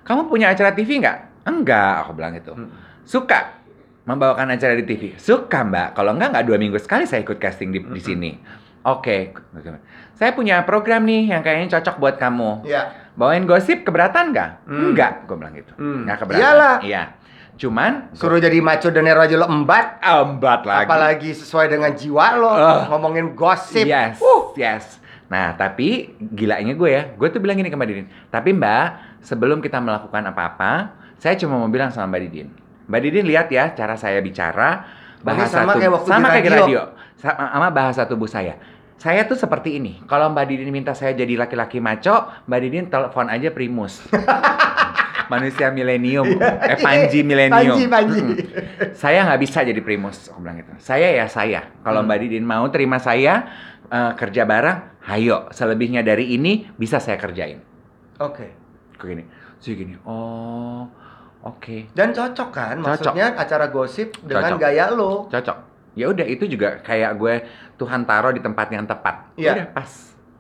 [0.03, 1.47] kamu punya acara TV nggak?
[1.47, 2.53] Enggak, aku bilang gitu.
[2.53, 2.69] Hmm.
[3.01, 3.55] Suka
[4.03, 5.15] membawakan acara di TV?
[5.15, 5.95] Suka mbak.
[5.95, 7.95] Kalau enggak, nggak dua minggu sekali saya ikut casting di, Hmm.
[7.95, 8.31] di sini.
[8.81, 9.37] Oke,
[10.13, 12.65] saya punya program nih yang kayaknya cocok buat kamu.
[12.65, 13.10] Iya.
[13.13, 14.51] Bawain gosip keberatan nggak?
[14.65, 14.81] Hmm.
[14.87, 15.73] Enggak, gue bilang gitu.
[15.75, 16.05] Hmm.
[16.05, 16.41] Nggak keberatan.
[16.41, 16.77] Iyalah.
[16.81, 17.03] Iya.
[17.57, 20.01] Cuman Suruh jadi maco dan Nero aja lo embat.
[20.01, 20.87] embat lagi.
[20.87, 22.49] Apalagi sesuai dengan jiwa lo.
[22.49, 22.89] Ah.
[22.89, 23.85] Ngomongin gosip.
[23.85, 24.55] Yes, Uh.
[24.55, 24.97] yes.
[25.27, 28.07] Nah, tapi gilanya gue ya, gue tuh bilang gini ke Mbak Didin.
[28.27, 28.87] Tapi Mbak,
[29.21, 30.73] sebelum kita melakukan apa-apa,
[31.17, 32.49] saya cuma mau bilang sama Mbak Didin.
[32.87, 34.83] Mbak Didin lihat ya cara saya bicara,
[35.21, 36.65] bahasa sama tubuh- kayak waktu sama di kayak di radio.
[36.65, 36.83] radio,
[37.15, 38.55] sama, sama bahasa tubuh saya.
[39.01, 39.97] Saya tuh seperti ini.
[40.05, 44.05] Kalau Mbak Didin minta saya jadi laki-laki maco, Mbak Didin telepon aja Primus.
[45.33, 47.79] Manusia milenium, eh Panji milenium.
[47.79, 48.19] Panji, Panji.
[48.19, 48.93] Mm-mm.
[48.93, 50.75] saya nggak bisa jadi primus, aku bilang gitu.
[50.83, 51.71] Saya ya saya.
[51.81, 52.11] Kalau Hmm.
[52.11, 53.47] Mbak Didin mau terima saya
[53.87, 55.47] eh, kerja bareng, hayo.
[55.55, 57.63] Selebihnya dari ini bisa saya kerjain.
[58.19, 58.51] Oke.
[58.99, 59.25] Kayak gini,
[59.63, 59.95] sih gini.
[60.03, 60.91] Oh,
[61.41, 62.77] oke, Dan cocok kan?
[62.77, 63.15] Cocok.
[63.15, 64.59] Maksudnya acara gosip dengan Cocok.
[64.59, 65.31] gaya lo.
[65.31, 65.59] cocok.
[65.95, 67.35] Ya udah itu juga kayak gue
[67.81, 69.33] Tuhan taruh di tempat yang tepat.
[69.35, 69.53] Iya.
[69.57, 69.91] Udah pas.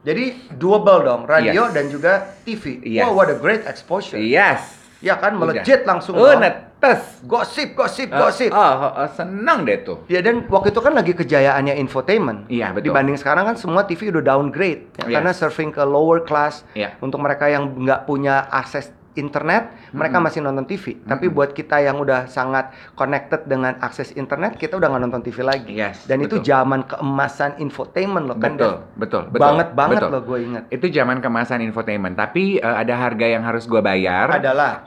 [0.01, 1.73] Jadi double dong, radio Yes.
[1.73, 2.13] dan juga
[2.45, 2.85] TV.
[2.85, 3.05] Yes.
[3.05, 4.17] Wow, what a great exposure.
[4.17, 4.77] Yes.
[5.01, 5.57] Ya kan, Udah.
[5.57, 6.13] melejit langsung.
[6.13, 7.25] Oh, netes.
[7.25, 8.53] Gosip, gosip, Eh, gosip.
[8.53, 10.05] Oh, oh, oh, senang deh tuh.
[10.07, 12.45] Ya dan waktu itu kan lagi kejayaannya infotainment.
[12.49, 12.93] Iya, betul.
[12.93, 15.13] Dibanding sekarang kan semua TV udah downgrade ya, Yes.
[15.17, 16.69] karena surfing ke lower class.
[16.73, 17.01] Iya.
[17.01, 20.27] Untuk mereka yang nggak punya akses internet, mereka Mm-mm.
[20.31, 20.99] masih nonton TV.
[21.03, 21.37] Tapi Mm-mm.
[21.37, 25.73] buat kita yang udah sangat connected dengan akses internet, kita udah nggak nonton TV lagi.
[25.75, 26.47] Yes, Dan itu betul.
[26.47, 28.55] zaman keemasan infotainment loh kan.
[28.55, 28.99] Betul, Dev?
[28.99, 29.41] betul, betul.
[29.43, 30.11] banget banget betul.
[30.15, 30.63] loh gue inget.
[30.71, 34.31] Itu zaman kemasan infotainment, tapi eh, ada harga yang harus gue bayar.
[34.31, 34.87] Adalah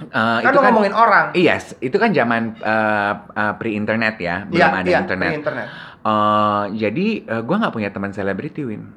[0.00, 1.36] Eh, kan lo ngomongin orang.
[1.36, 5.32] Yes, itu kan zaman eh, eh, pre-internet ya, belum Iya, ada iya, internet.
[5.44, 5.66] internet.
[6.00, 8.88] Eh, jadi eh, gue nggak punya teman selebriti, Win.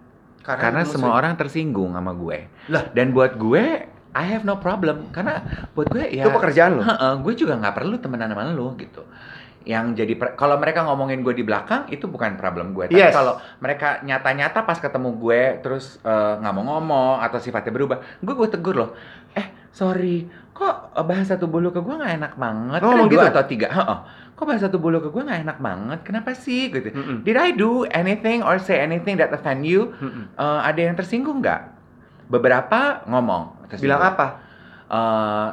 [0.43, 2.47] Karena itu semua orang tersinggung sama gue.
[2.71, 2.87] Lah.
[2.91, 3.63] Dan buat gue,
[4.14, 5.09] I have no problem.
[5.09, 5.41] Karena
[5.74, 6.24] buat gue ya.
[6.24, 6.82] itu pekerjaan lo.
[6.82, 9.01] Heeh, gue juga nggak perlu temenan sama lu gitu.
[9.64, 12.88] Yang jadi kalau mereka ngomongin gue di belakang itu bukan problem gue.
[12.88, 13.16] Tapi Yes.
[13.16, 18.34] kalau mereka nyata-nyata pas ketemu gue terus eh, nggak mau ngomong atau sifatnya berubah, gue
[18.34, 18.91] gue tegur loh.
[19.32, 22.80] Eh sorry, kok eh, bahasa tubuh lu ke gue nggak enak banget?
[22.80, 23.34] Lo ngomong Kan dua gitu?
[23.34, 23.68] atau tiga?
[23.72, 23.97] Heeh.
[24.34, 25.99] Kok bahasa tubuh lu ke gue nggak enak banget?
[26.03, 26.68] Kenapa sih?
[26.68, 26.91] Gitu.
[26.91, 27.18] Mm-mm.
[27.24, 29.95] Did I do anything or say anything that offend you?
[29.95, 30.28] Mm-mm.
[30.36, 31.72] Eh, ada yang tersinggung nggak?
[32.34, 33.69] Beberapa ngomong.
[33.69, 33.93] tersinggung.
[33.93, 34.27] Bilang apa?
[34.93, 35.49] eh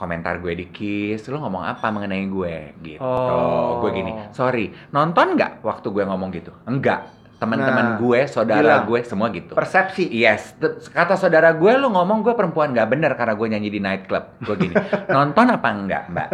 [0.00, 3.04] komentar gue di Kiss, lu ngomong apa mengenai gue gitu.
[3.04, 3.84] Oh.
[3.84, 6.56] Gue gini, sorry, nonton nggak waktu gue ngomong gitu?
[6.64, 7.20] Enggak.
[7.40, 8.84] teman-teman Nah, gue, saudara bilang.
[8.84, 9.56] gue, semua gitu.
[9.56, 10.04] Persepsi.
[10.12, 10.52] Yes,
[10.92, 14.44] kata saudara gue lu ngomong gue perempuan nggak bener karena gue nyanyi di nightclub.
[14.44, 14.76] Gue gini,
[15.08, 16.28] nonton apa enggak, Mbak?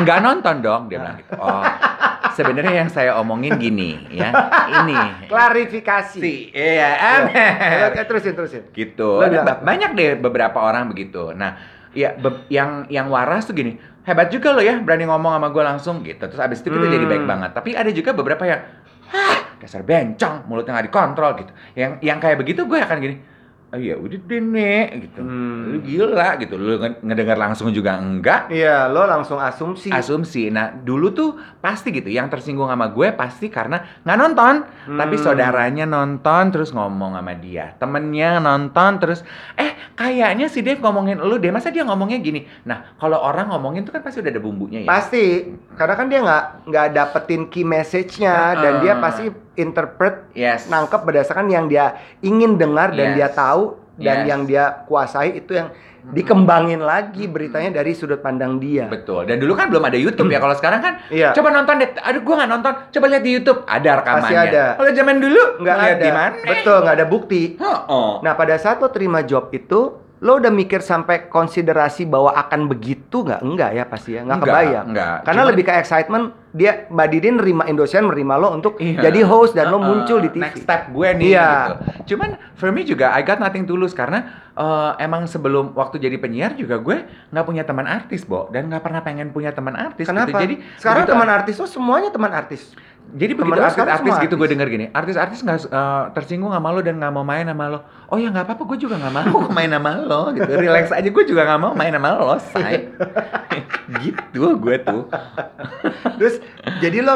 [0.00, 1.36] Enggak nonton dong, dia bilang gitu.
[1.36, 1.64] Oh,
[2.32, 4.28] sebenarnya yang saya omongin gini, ya,
[4.80, 4.96] ini.
[5.26, 6.18] Klarifikasi.
[6.18, 6.90] Si, iya, Ya.
[7.22, 7.92] amer.
[7.92, 8.62] Oke, terusin, terusin.
[8.70, 9.20] gitu.
[9.20, 11.32] Ada banyak deh beberapa orang begitu.
[11.32, 11.56] Nah,
[11.90, 15.62] ya be- yang yang waras tuh gini, hebat juga lo ya berani ngomong sama gue
[15.62, 16.20] langsung gitu.
[16.22, 16.94] Terus abis itu kita Hmm.
[16.94, 17.50] jadi baik banget.
[17.52, 18.60] Tapi ada juga beberapa yang,
[19.08, 21.52] hah dasar bencong, mulutnya nggak dikontrol gitu.
[21.74, 23.16] Yang yang kayak begitu gue akan gini,
[23.68, 25.20] oh ya udah deh nek gitu.
[25.20, 25.68] Hmm.
[25.68, 26.54] Lu gila gitu.
[26.54, 28.48] Lu nge- ngedengar langsung juga enggak.
[28.48, 29.88] Iya, lo langsung asumsi.
[29.88, 30.48] Asumsi.
[30.48, 32.08] Nah, dulu tuh pasti gitu.
[32.08, 34.54] Yang tersinggung sama gue pasti karena nggak nonton.
[34.88, 35.22] Tapi Hmm.
[35.22, 37.76] saudaranya nonton terus ngomong sama dia.
[37.76, 39.20] Temennya nonton terus,
[39.54, 41.52] eh kayaknya si Dave ngomongin lu deh.
[41.52, 42.48] Masa dia ngomongnya gini?
[42.64, 44.88] Nah, kalau orang ngomongin tuh kan pasti udah ada bumbunya ya.
[44.88, 45.44] Pasti,
[45.76, 48.82] karena kan dia nggak nggak dapetin key message-nya dan Heeh.
[48.82, 49.24] dia pasti
[49.58, 50.70] interpret Yes.
[50.70, 51.92] nangkep berdasarkan yang dia
[52.22, 53.16] ingin dengar dan Yes.
[53.18, 53.62] dia tahu
[53.98, 54.28] dan Yes.
[54.30, 55.68] yang dia kuasai itu yang
[56.08, 58.88] dikembangin lagi beritanya dari sudut pandang dia.
[58.88, 59.28] Betul.
[59.28, 60.40] Dan dulu kan belum ada YouTube ya.
[60.40, 61.36] Kalau sekarang kan, Iya.
[61.36, 61.90] coba nonton deh.
[62.00, 62.72] Aduh, gua nggak nonton.
[62.88, 63.60] Coba lihat di YouTube.
[63.68, 64.24] Ada rekamannya.
[64.24, 64.64] Pasti ada.
[64.80, 66.00] Kalau zaman dulu Nggak ada.
[66.00, 66.34] di mana?
[66.40, 67.42] Betul, nggak ada bukti.
[67.60, 68.24] Oh.
[68.24, 73.22] Nah, pada saat lo terima job itu, lo udah mikir sampai konsiderasi bahwa akan begitu
[73.22, 73.38] nggak?
[73.38, 74.86] Enggak ya pasti ya, nggak kebayang.
[74.90, 75.16] enggak.
[75.22, 78.98] Karena Cuman- lebih ke excitement, dia Mbak Didin nerima Indosiar, nerima lo untuk Iya.
[79.00, 79.86] jadi host dan lo Uh-uh.
[79.86, 80.42] muncul di TV.
[80.42, 81.48] Next step gue nih Iya.
[81.48, 81.74] gitu.
[82.14, 86.18] Cuman for me juga I got nothing to lose karena eh, emang sebelum waktu jadi
[86.18, 86.96] penyiar juga gue
[87.30, 90.34] nggak punya teman artis, Bo, dan nggak pernah pengen punya teman artis Kenapa?
[90.34, 90.42] gitu.
[90.42, 92.74] Jadi sekarang teman artis lo semuanya teman artis.
[93.08, 97.08] jadi begitu artis-artis gitu gue denger gini, artis-artis nggak eh, tersinggung sama lo dan nggak
[97.08, 97.80] mau main sama lo.
[98.08, 100.48] Oh ya nggak apa-apa, gue juga nggak mau main sama lo gitu.
[100.48, 102.88] Relax aja, gue juga nggak mau main sama lo, say.
[104.00, 105.12] gitu gue tuh.
[106.18, 106.40] Terus
[106.80, 107.12] jadi lo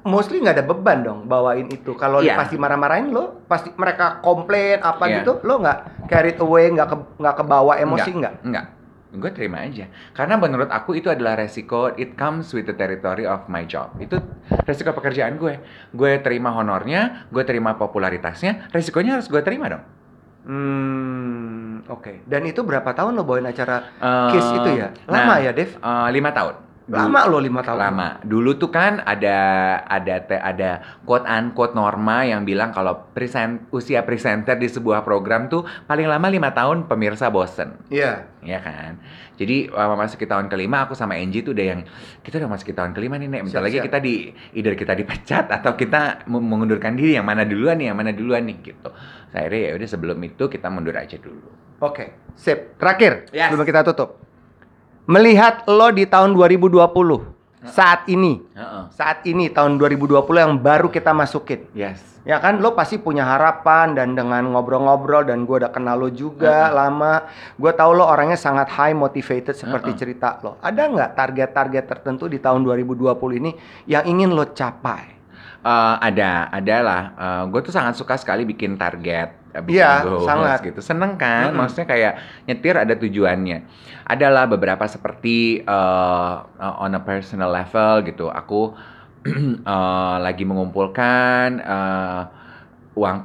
[0.00, 1.92] mostly nggak ada beban dong bawain itu.
[1.92, 2.40] Kalau Iya.
[2.40, 5.14] pasti marah-marahin lo, pasti mereka komplain apa Iya.
[5.20, 8.34] gitu, lo nggak carried away, nggak ke, nggak kebawa emosi nggak?
[8.48, 8.66] Enggak.
[9.14, 9.86] Gue terima aja.
[10.10, 13.92] Karena menurut aku itu adalah resiko, it comes with the territory of my job.
[14.00, 14.18] Itu
[14.64, 15.60] resiko pekerjaan gue.
[15.94, 19.84] Gue terima honornya, gue terima popularitasnya, resikonya harus gue terima dong.
[20.44, 22.22] Hmm, oke.
[22.24, 24.88] Dan itu berapa tahun lo bawain acara Eh, Kiss itu ya?
[25.08, 25.72] Lama ya, Dev?
[25.74, 26.54] eh, lima tahun.
[26.84, 27.80] Lama lo lima tahun.
[27.80, 28.08] Lama.
[28.20, 29.36] Dulu tuh kan ada
[29.80, 35.48] ada te- ada quote unquote norma yang bilang kalau present usia presenter di sebuah program
[35.48, 37.80] tuh paling lama lima tahun pemirsa bosen.
[37.88, 38.28] Iya.
[38.44, 39.00] ya kan.
[39.34, 41.80] Jadi uh, memasuki tahun kelima aku sama Angie tuh udah yang
[42.20, 43.48] kita udah masuki tahun kelima nih, Nek.
[43.48, 44.14] Bentar lagi kita di
[44.52, 48.60] either kita dipecat atau kita mengundurkan diri yang mana duluan nih, yang mana duluan nih
[48.62, 48.92] gitu.
[49.32, 51.48] Saya ya udah sebelum itu kita mundur aja dulu.
[51.82, 52.32] Oke.
[52.36, 52.76] Sip.
[52.78, 53.50] Terakhir Yes.
[53.50, 54.23] sebelum kita tutup.
[55.04, 56.80] Melihat lo di tahun 2020
[57.68, 58.84] saat ini, Heeh.
[58.92, 61.64] saat ini tahun 2020 yang baru kita masukin.
[61.76, 62.00] Yes.
[62.24, 66.72] Ya kan lo pasti punya harapan dan dengan ngobrol-ngobrol dan gue udah kenal lo juga
[66.72, 67.28] lama.
[67.60, 70.00] Gue tahu lo orangnya sangat high motivated seperti Uh-uh.
[70.00, 70.56] cerita lo.
[70.64, 73.12] Ada nggak target-target tertentu di tahun 2020
[73.44, 73.52] ini
[73.84, 75.04] yang ingin lo capai?
[75.64, 77.02] Eh, ada, adalah.
[77.48, 80.58] gue tuh sangat suka sekali bikin target, eh, Iya, sangat.
[80.66, 80.80] gitu.
[80.82, 81.54] Seneng kan?
[81.54, 81.62] Mm-mm.
[81.62, 82.12] Maksudnya kayak
[82.50, 83.58] nyetir ada tujuannya.
[84.04, 88.26] Adalah beberapa seperti eh, on a personal level gitu.
[88.28, 88.74] Aku
[89.74, 92.22] eh, lagi mengumpulkan eh,
[92.98, 93.16] uang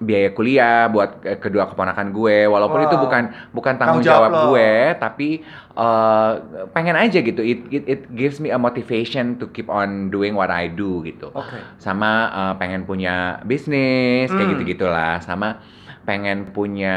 [0.00, 3.04] biaya kuliah buat ke- kedua keponakan gue walaupun itu Wow.
[3.04, 3.22] bukan
[3.52, 5.28] bukan tanggung jawab jawab gue tapi
[5.70, 6.32] eh,
[6.70, 10.48] pengen aja gitu it, it it gives me a motivation to keep on doing what
[10.48, 11.60] I do gitu Oke.
[11.76, 14.52] sama eh, pengen punya bisnis kayak Hmm.
[14.56, 15.60] gitu gitulah sama
[16.00, 16.96] pengen punya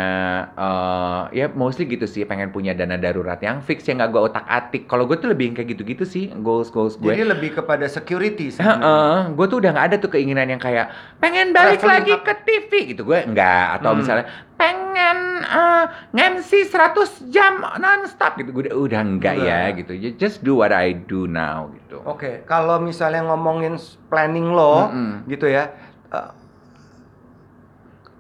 [0.50, 4.42] eh ya mostly gitu sih pengen punya dana darurat yang fix yang nggak gue otak
[4.44, 8.50] atik kalau gue tuh lebih kayak gitu-gitu sih goals goals gue Jadi lebih kepada security
[8.50, 9.30] sebenarnya.
[9.30, 12.22] gue tuh udah nggak ada tuh keinginan yang kayak pengen balik Traveling lagi up.
[12.22, 14.00] ke TV gitu gue enggak atau Hmm.
[14.00, 14.26] misalnya
[14.56, 16.96] pengen uh, nge-MC 100
[17.28, 19.84] jam nonstop gitu gue udah, udah enggak ya Enggak.
[19.84, 23.78] gitu just do what I do now gitu Oke, kalau misalnya ngomongin
[24.08, 25.24] planning lo, Mm-mm.
[25.26, 25.72] gitu ya,
[26.10, 26.30] eh,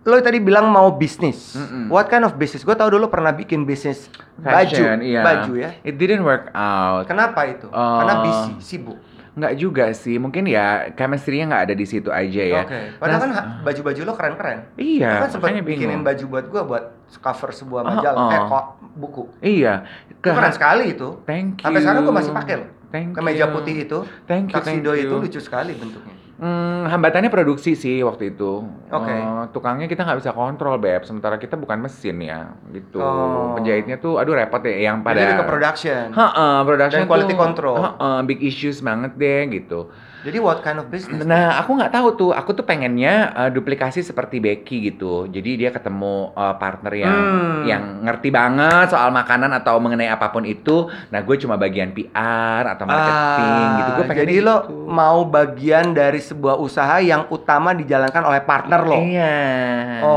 [0.03, 1.55] lo tadi bilang mau bisnis.
[1.55, 1.87] Mm-mm.
[1.87, 2.61] What kind of business?
[2.61, 5.21] Gue tau dulu pernah bikin bisnis baju, iya.
[5.21, 5.69] baju ya.
[5.81, 7.65] it didn't work out Kenapa itu?
[7.65, 8.99] Eh, Karena busy, sibuk.
[9.33, 12.79] nggak juga sih mungkin ya chemistry-nya nggak ada di situ aja ya Oke.
[12.95, 14.59] Padahal Nah, kan baju-baju lo keren-keren.
[14.75, 16.83] iya Lo kan sempat bikinin bingung baju buat gue buat
[17.17, 18.29] cover sebuah Oh, majalah, oh.
[18.29, 19.23] eh kok buku.
[19.41, 19.73] iya
[20.05, 21.17] Itu keren sekali itu.
[21.23, 22.69] thank you Sampai sekarang gue masih pakai loh.
[22.89, 23.53] thank Kemeja you.
[23.53, 25.23] putih itu, thank you thank tuxedo itu you.
[25.23, 26.13] lucu sekali bentuknya.
[26.43, 28.67] Hmm, hambatannya produksi sih waktu itu.
[28.91, 29.15] Oke.
[29.15, 31.07] Eh, tukangnya kita nggak bisa kontrol, Beb.
[31.07, 32.99] Sementara kita bukan mesin ya, gitu.
[32.99, 33.55] Oh.
[33.55, 34.91] Penjahitnya tuh, aduh repot ya.
[34.91, 35.23] Yang pada...
[35.23, 36.05] Jadi ke production.
[36.11, 37.75] Heeh, production Dan quality tuh, control.
[37.79, 39.87] heeh, big issues banget deh gitu.
[40.23, 41.19] Jadi what kind of business?
[41.21, 42.31] Nah, aku nggak tahu tuh.
[42.31, 45.27] Aku tuh pengennya eh, duplikasi seperti Becky gitu.
[45.27, 47.61] Jadi dia ketemu eh, partner yang Hmm.
[47.63, 50.87] yang ngerti banget soal makanan atau mengenai apa pun itu.
[51.07, 53.89] Nah, gue cuma bagian PR atau marketing Ah, gitu.
[53.93, 54.55] Gue pengen jadi lo
[54.87, 58.97] mau bagian dari sebuah usaha yang utama dijalankan oleh partner lo.
[58.97, 59.35] Iya.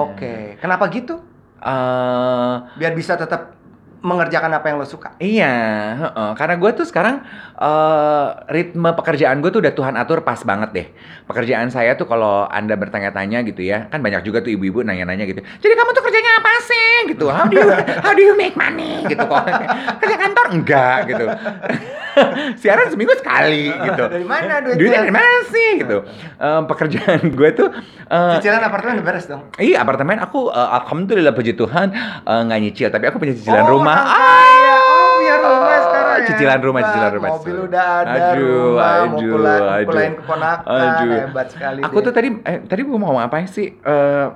[0.06, 1.18] Oke, kenapa gitu?
[1.58, 3.58] Eh, Biar bisa tetap
[4.06, 5.18] mengerjakan apa yang lo suka.
[5.18, 5.54] Iya,
[5.98, 6.30] heeh.
[6.38, 7.26] karena gue tuh sekarang
[7.58, 10.86] eh ritme pekerjaan gue tuh udah Tuhan atur pas banget deh.
[11.26, 15.42] Pekerjaan saya tuh kalau anda bertanya-tanya gitu ya, kan banyak juga tuh ibu-ibu nanya-nanya gitu.
[15.42, 16.88] Jadi kamu tuh kerjanya apa sih?
[17.08, 17.26] Gitu.
[17.26, 17.66] How do you
[17.98, 19.02] how do you make money?
[19.02, 19.44] Gitu kok.
[19.98, 21.26] Kerja kantor enggak gitu.
[22.56, 24.04] Siaran seminggu sekali gitu.
[24.06, 24.78] Dari mana duitnya?
[24.78, 25.98] Duitnya dari mana sih gitu.
[26.36, 27.68] Eh, pekerjaan gue tuh
[28.06, 29.50] eh, Cicilan apartemen beres dong.
[29.56, 31.92] Iya apartemen aku eh, alhamdulillah puji Tuhan
[32.22, 33.98] eh, nggak nyicil tapi aku punya cicilan Oh, rumah.
[34.06, 34.76] kaya.
[34.78, 36.26] Oh, punya rumah sekarang ya.
[36.26, 36.88] Cicilan rumah, Hebat.
[36.88, 37.30] cicilan rumah.
[37.34, 39.76] Mobil udah ada, Aduh, rumah, aduh, mukulan, aduh.
[39.82, 40.64] mukulain keponakan,
[40.96, 41.18] Aduh.
[41.20, 41.80] hebat sekali.
[41.82, 42.02] Aku deh.
[42.02, 43.68] tuh tadi eh, tadi gue mau ngomong apa sih?
[43.74, 44.26] Eh,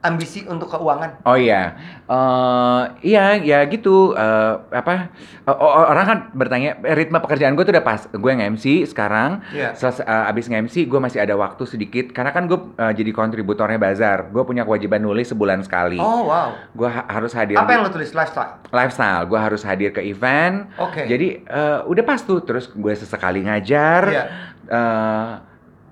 [0.00, 1.22] ambisi untuk keuangan.
[1.22, 1.74] oh iya,
[2.08, 4.12] Eh, iya ya gitu.
[4.12, 5.12] Eh, apa?
[5.44, 8.08] o- orang kan bertanya ritme pekerjaan gue tuh udah pas.
[8.08, 9.44] Gue nge-MC sekarang.
[9.50, 9.74] Iya.
[9.74, 13.76] Selesai eh, abis nge-MC gue masih ada waktu sedikit karena kan gue eh, jadi kontributornya
[13.76, 14.28] bazar.
[14.28, 15.98] Gue punya kewajiban nulis sebulan sekali.
[15.98, 16.56] Oh wow.
[16.70, 17.54] Gue ha- harus hadir.
[17.54, 18.56] Apa yang lo tulis lifestyle?
[18.68, 21.04] lifestyle gue harus hadir ke event Oke.
[21.04, 24.24] jadi eh, udah pas tuh terus gue sesekali ngajar Iya.
[24.68, 25.30] eh,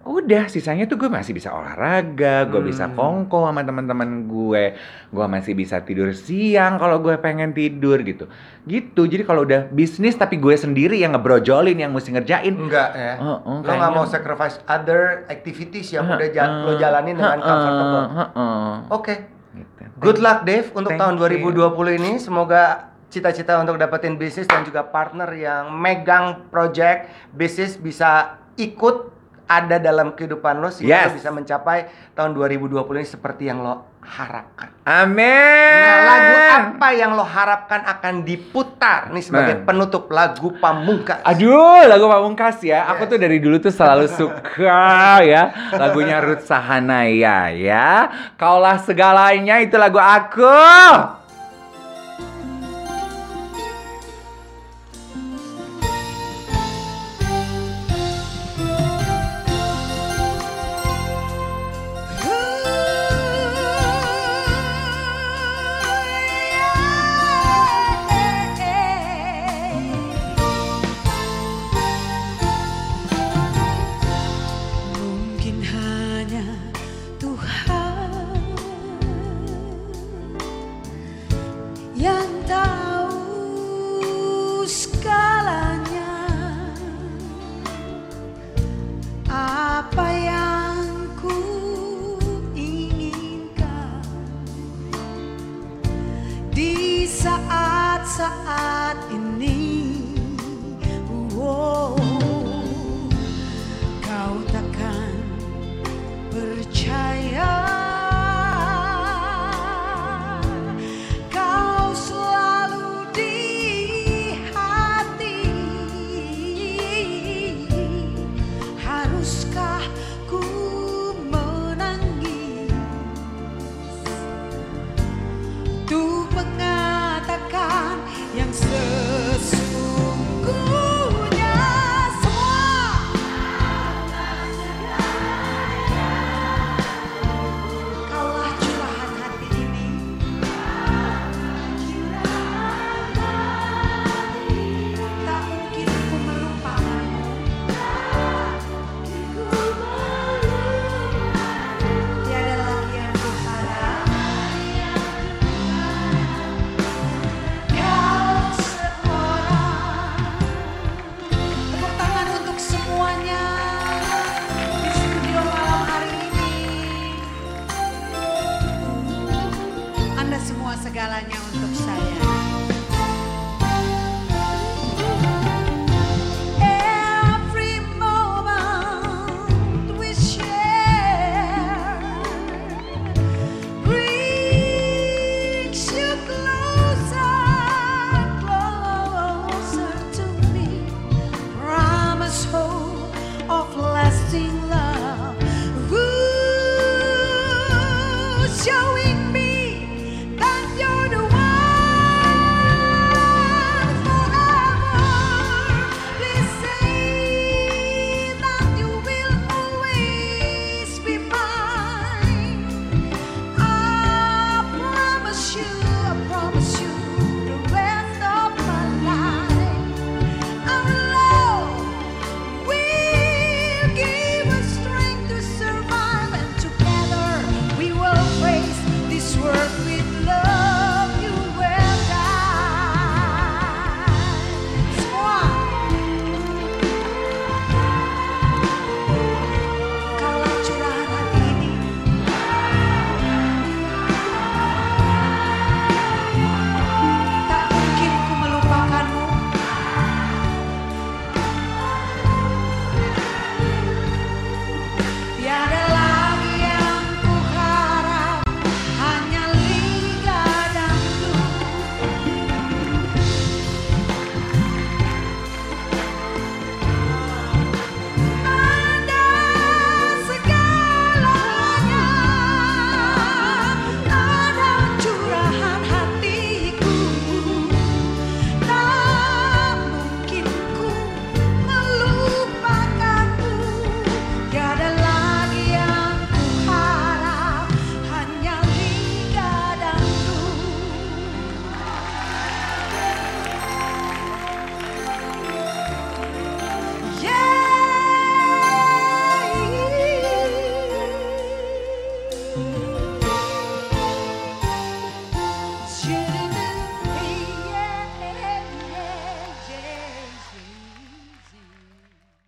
[0.07, 2.95] udah sisanya tuh gue masih bisa olahraga gue bisa Hmm.
[2.95, 4.79] kongko sama teman-teman gue
[5.09, 8.31] gue masih bisa tidur siang kalau gue pengen tidur gitu
[8.63, 13.15] gitu jadi kalau udah bisnis tapi gue sendiri yang ngebrojolin yang mesti ngerjain Enggak ya.
[13.19, 17.37] Oh, oh, lo nggak mau sacrifice other activities yang udah ja- Heeh, lo jalanin dengan
[17.37, 18.05] heeh, comfortable.
[18.15, 18.73] heeh.
[18.89, 19.15] Oke.
[19.53, 19.83] Gitu.
[19.97, 21.51] Good luck Dave untuk Thank tahun you.
[21.51, 22.13] 2020 ini.
[22.17, 22.63] Semoga
[23.09, 29.16] cita-cita untuk dapetin bisnis dan juga partner yang megang project bisnis bisa ikut
[29.47, 31.07] ada dalam kehidupan lo sehingga Yes.
[31.09, 31.79] lo bisa mencapai
[32.13, 34.71] tahun 2020 ini seperti yang lo harapkan.
[34.83, 35.83] Amin.
[35.83, 39.65] Nah, lagu apa yang lo harapkan akan diputar nih sebagai Nah.
[39.65, 41.23] penutup lagu pamungkas?
[41.23, 42.87] Aduh, lagu Pamungkas ya.
[42.91, 43.11] Aku Yes.
[43.11, 44.83] tuh dari dulu tuh selalu suka
[45.23, 45.43] ya
[45.73, 48.07] lagunya Ruth Sahanaya ya.
[48.35, 50.55] Kaulah segalanya itu lagu aku.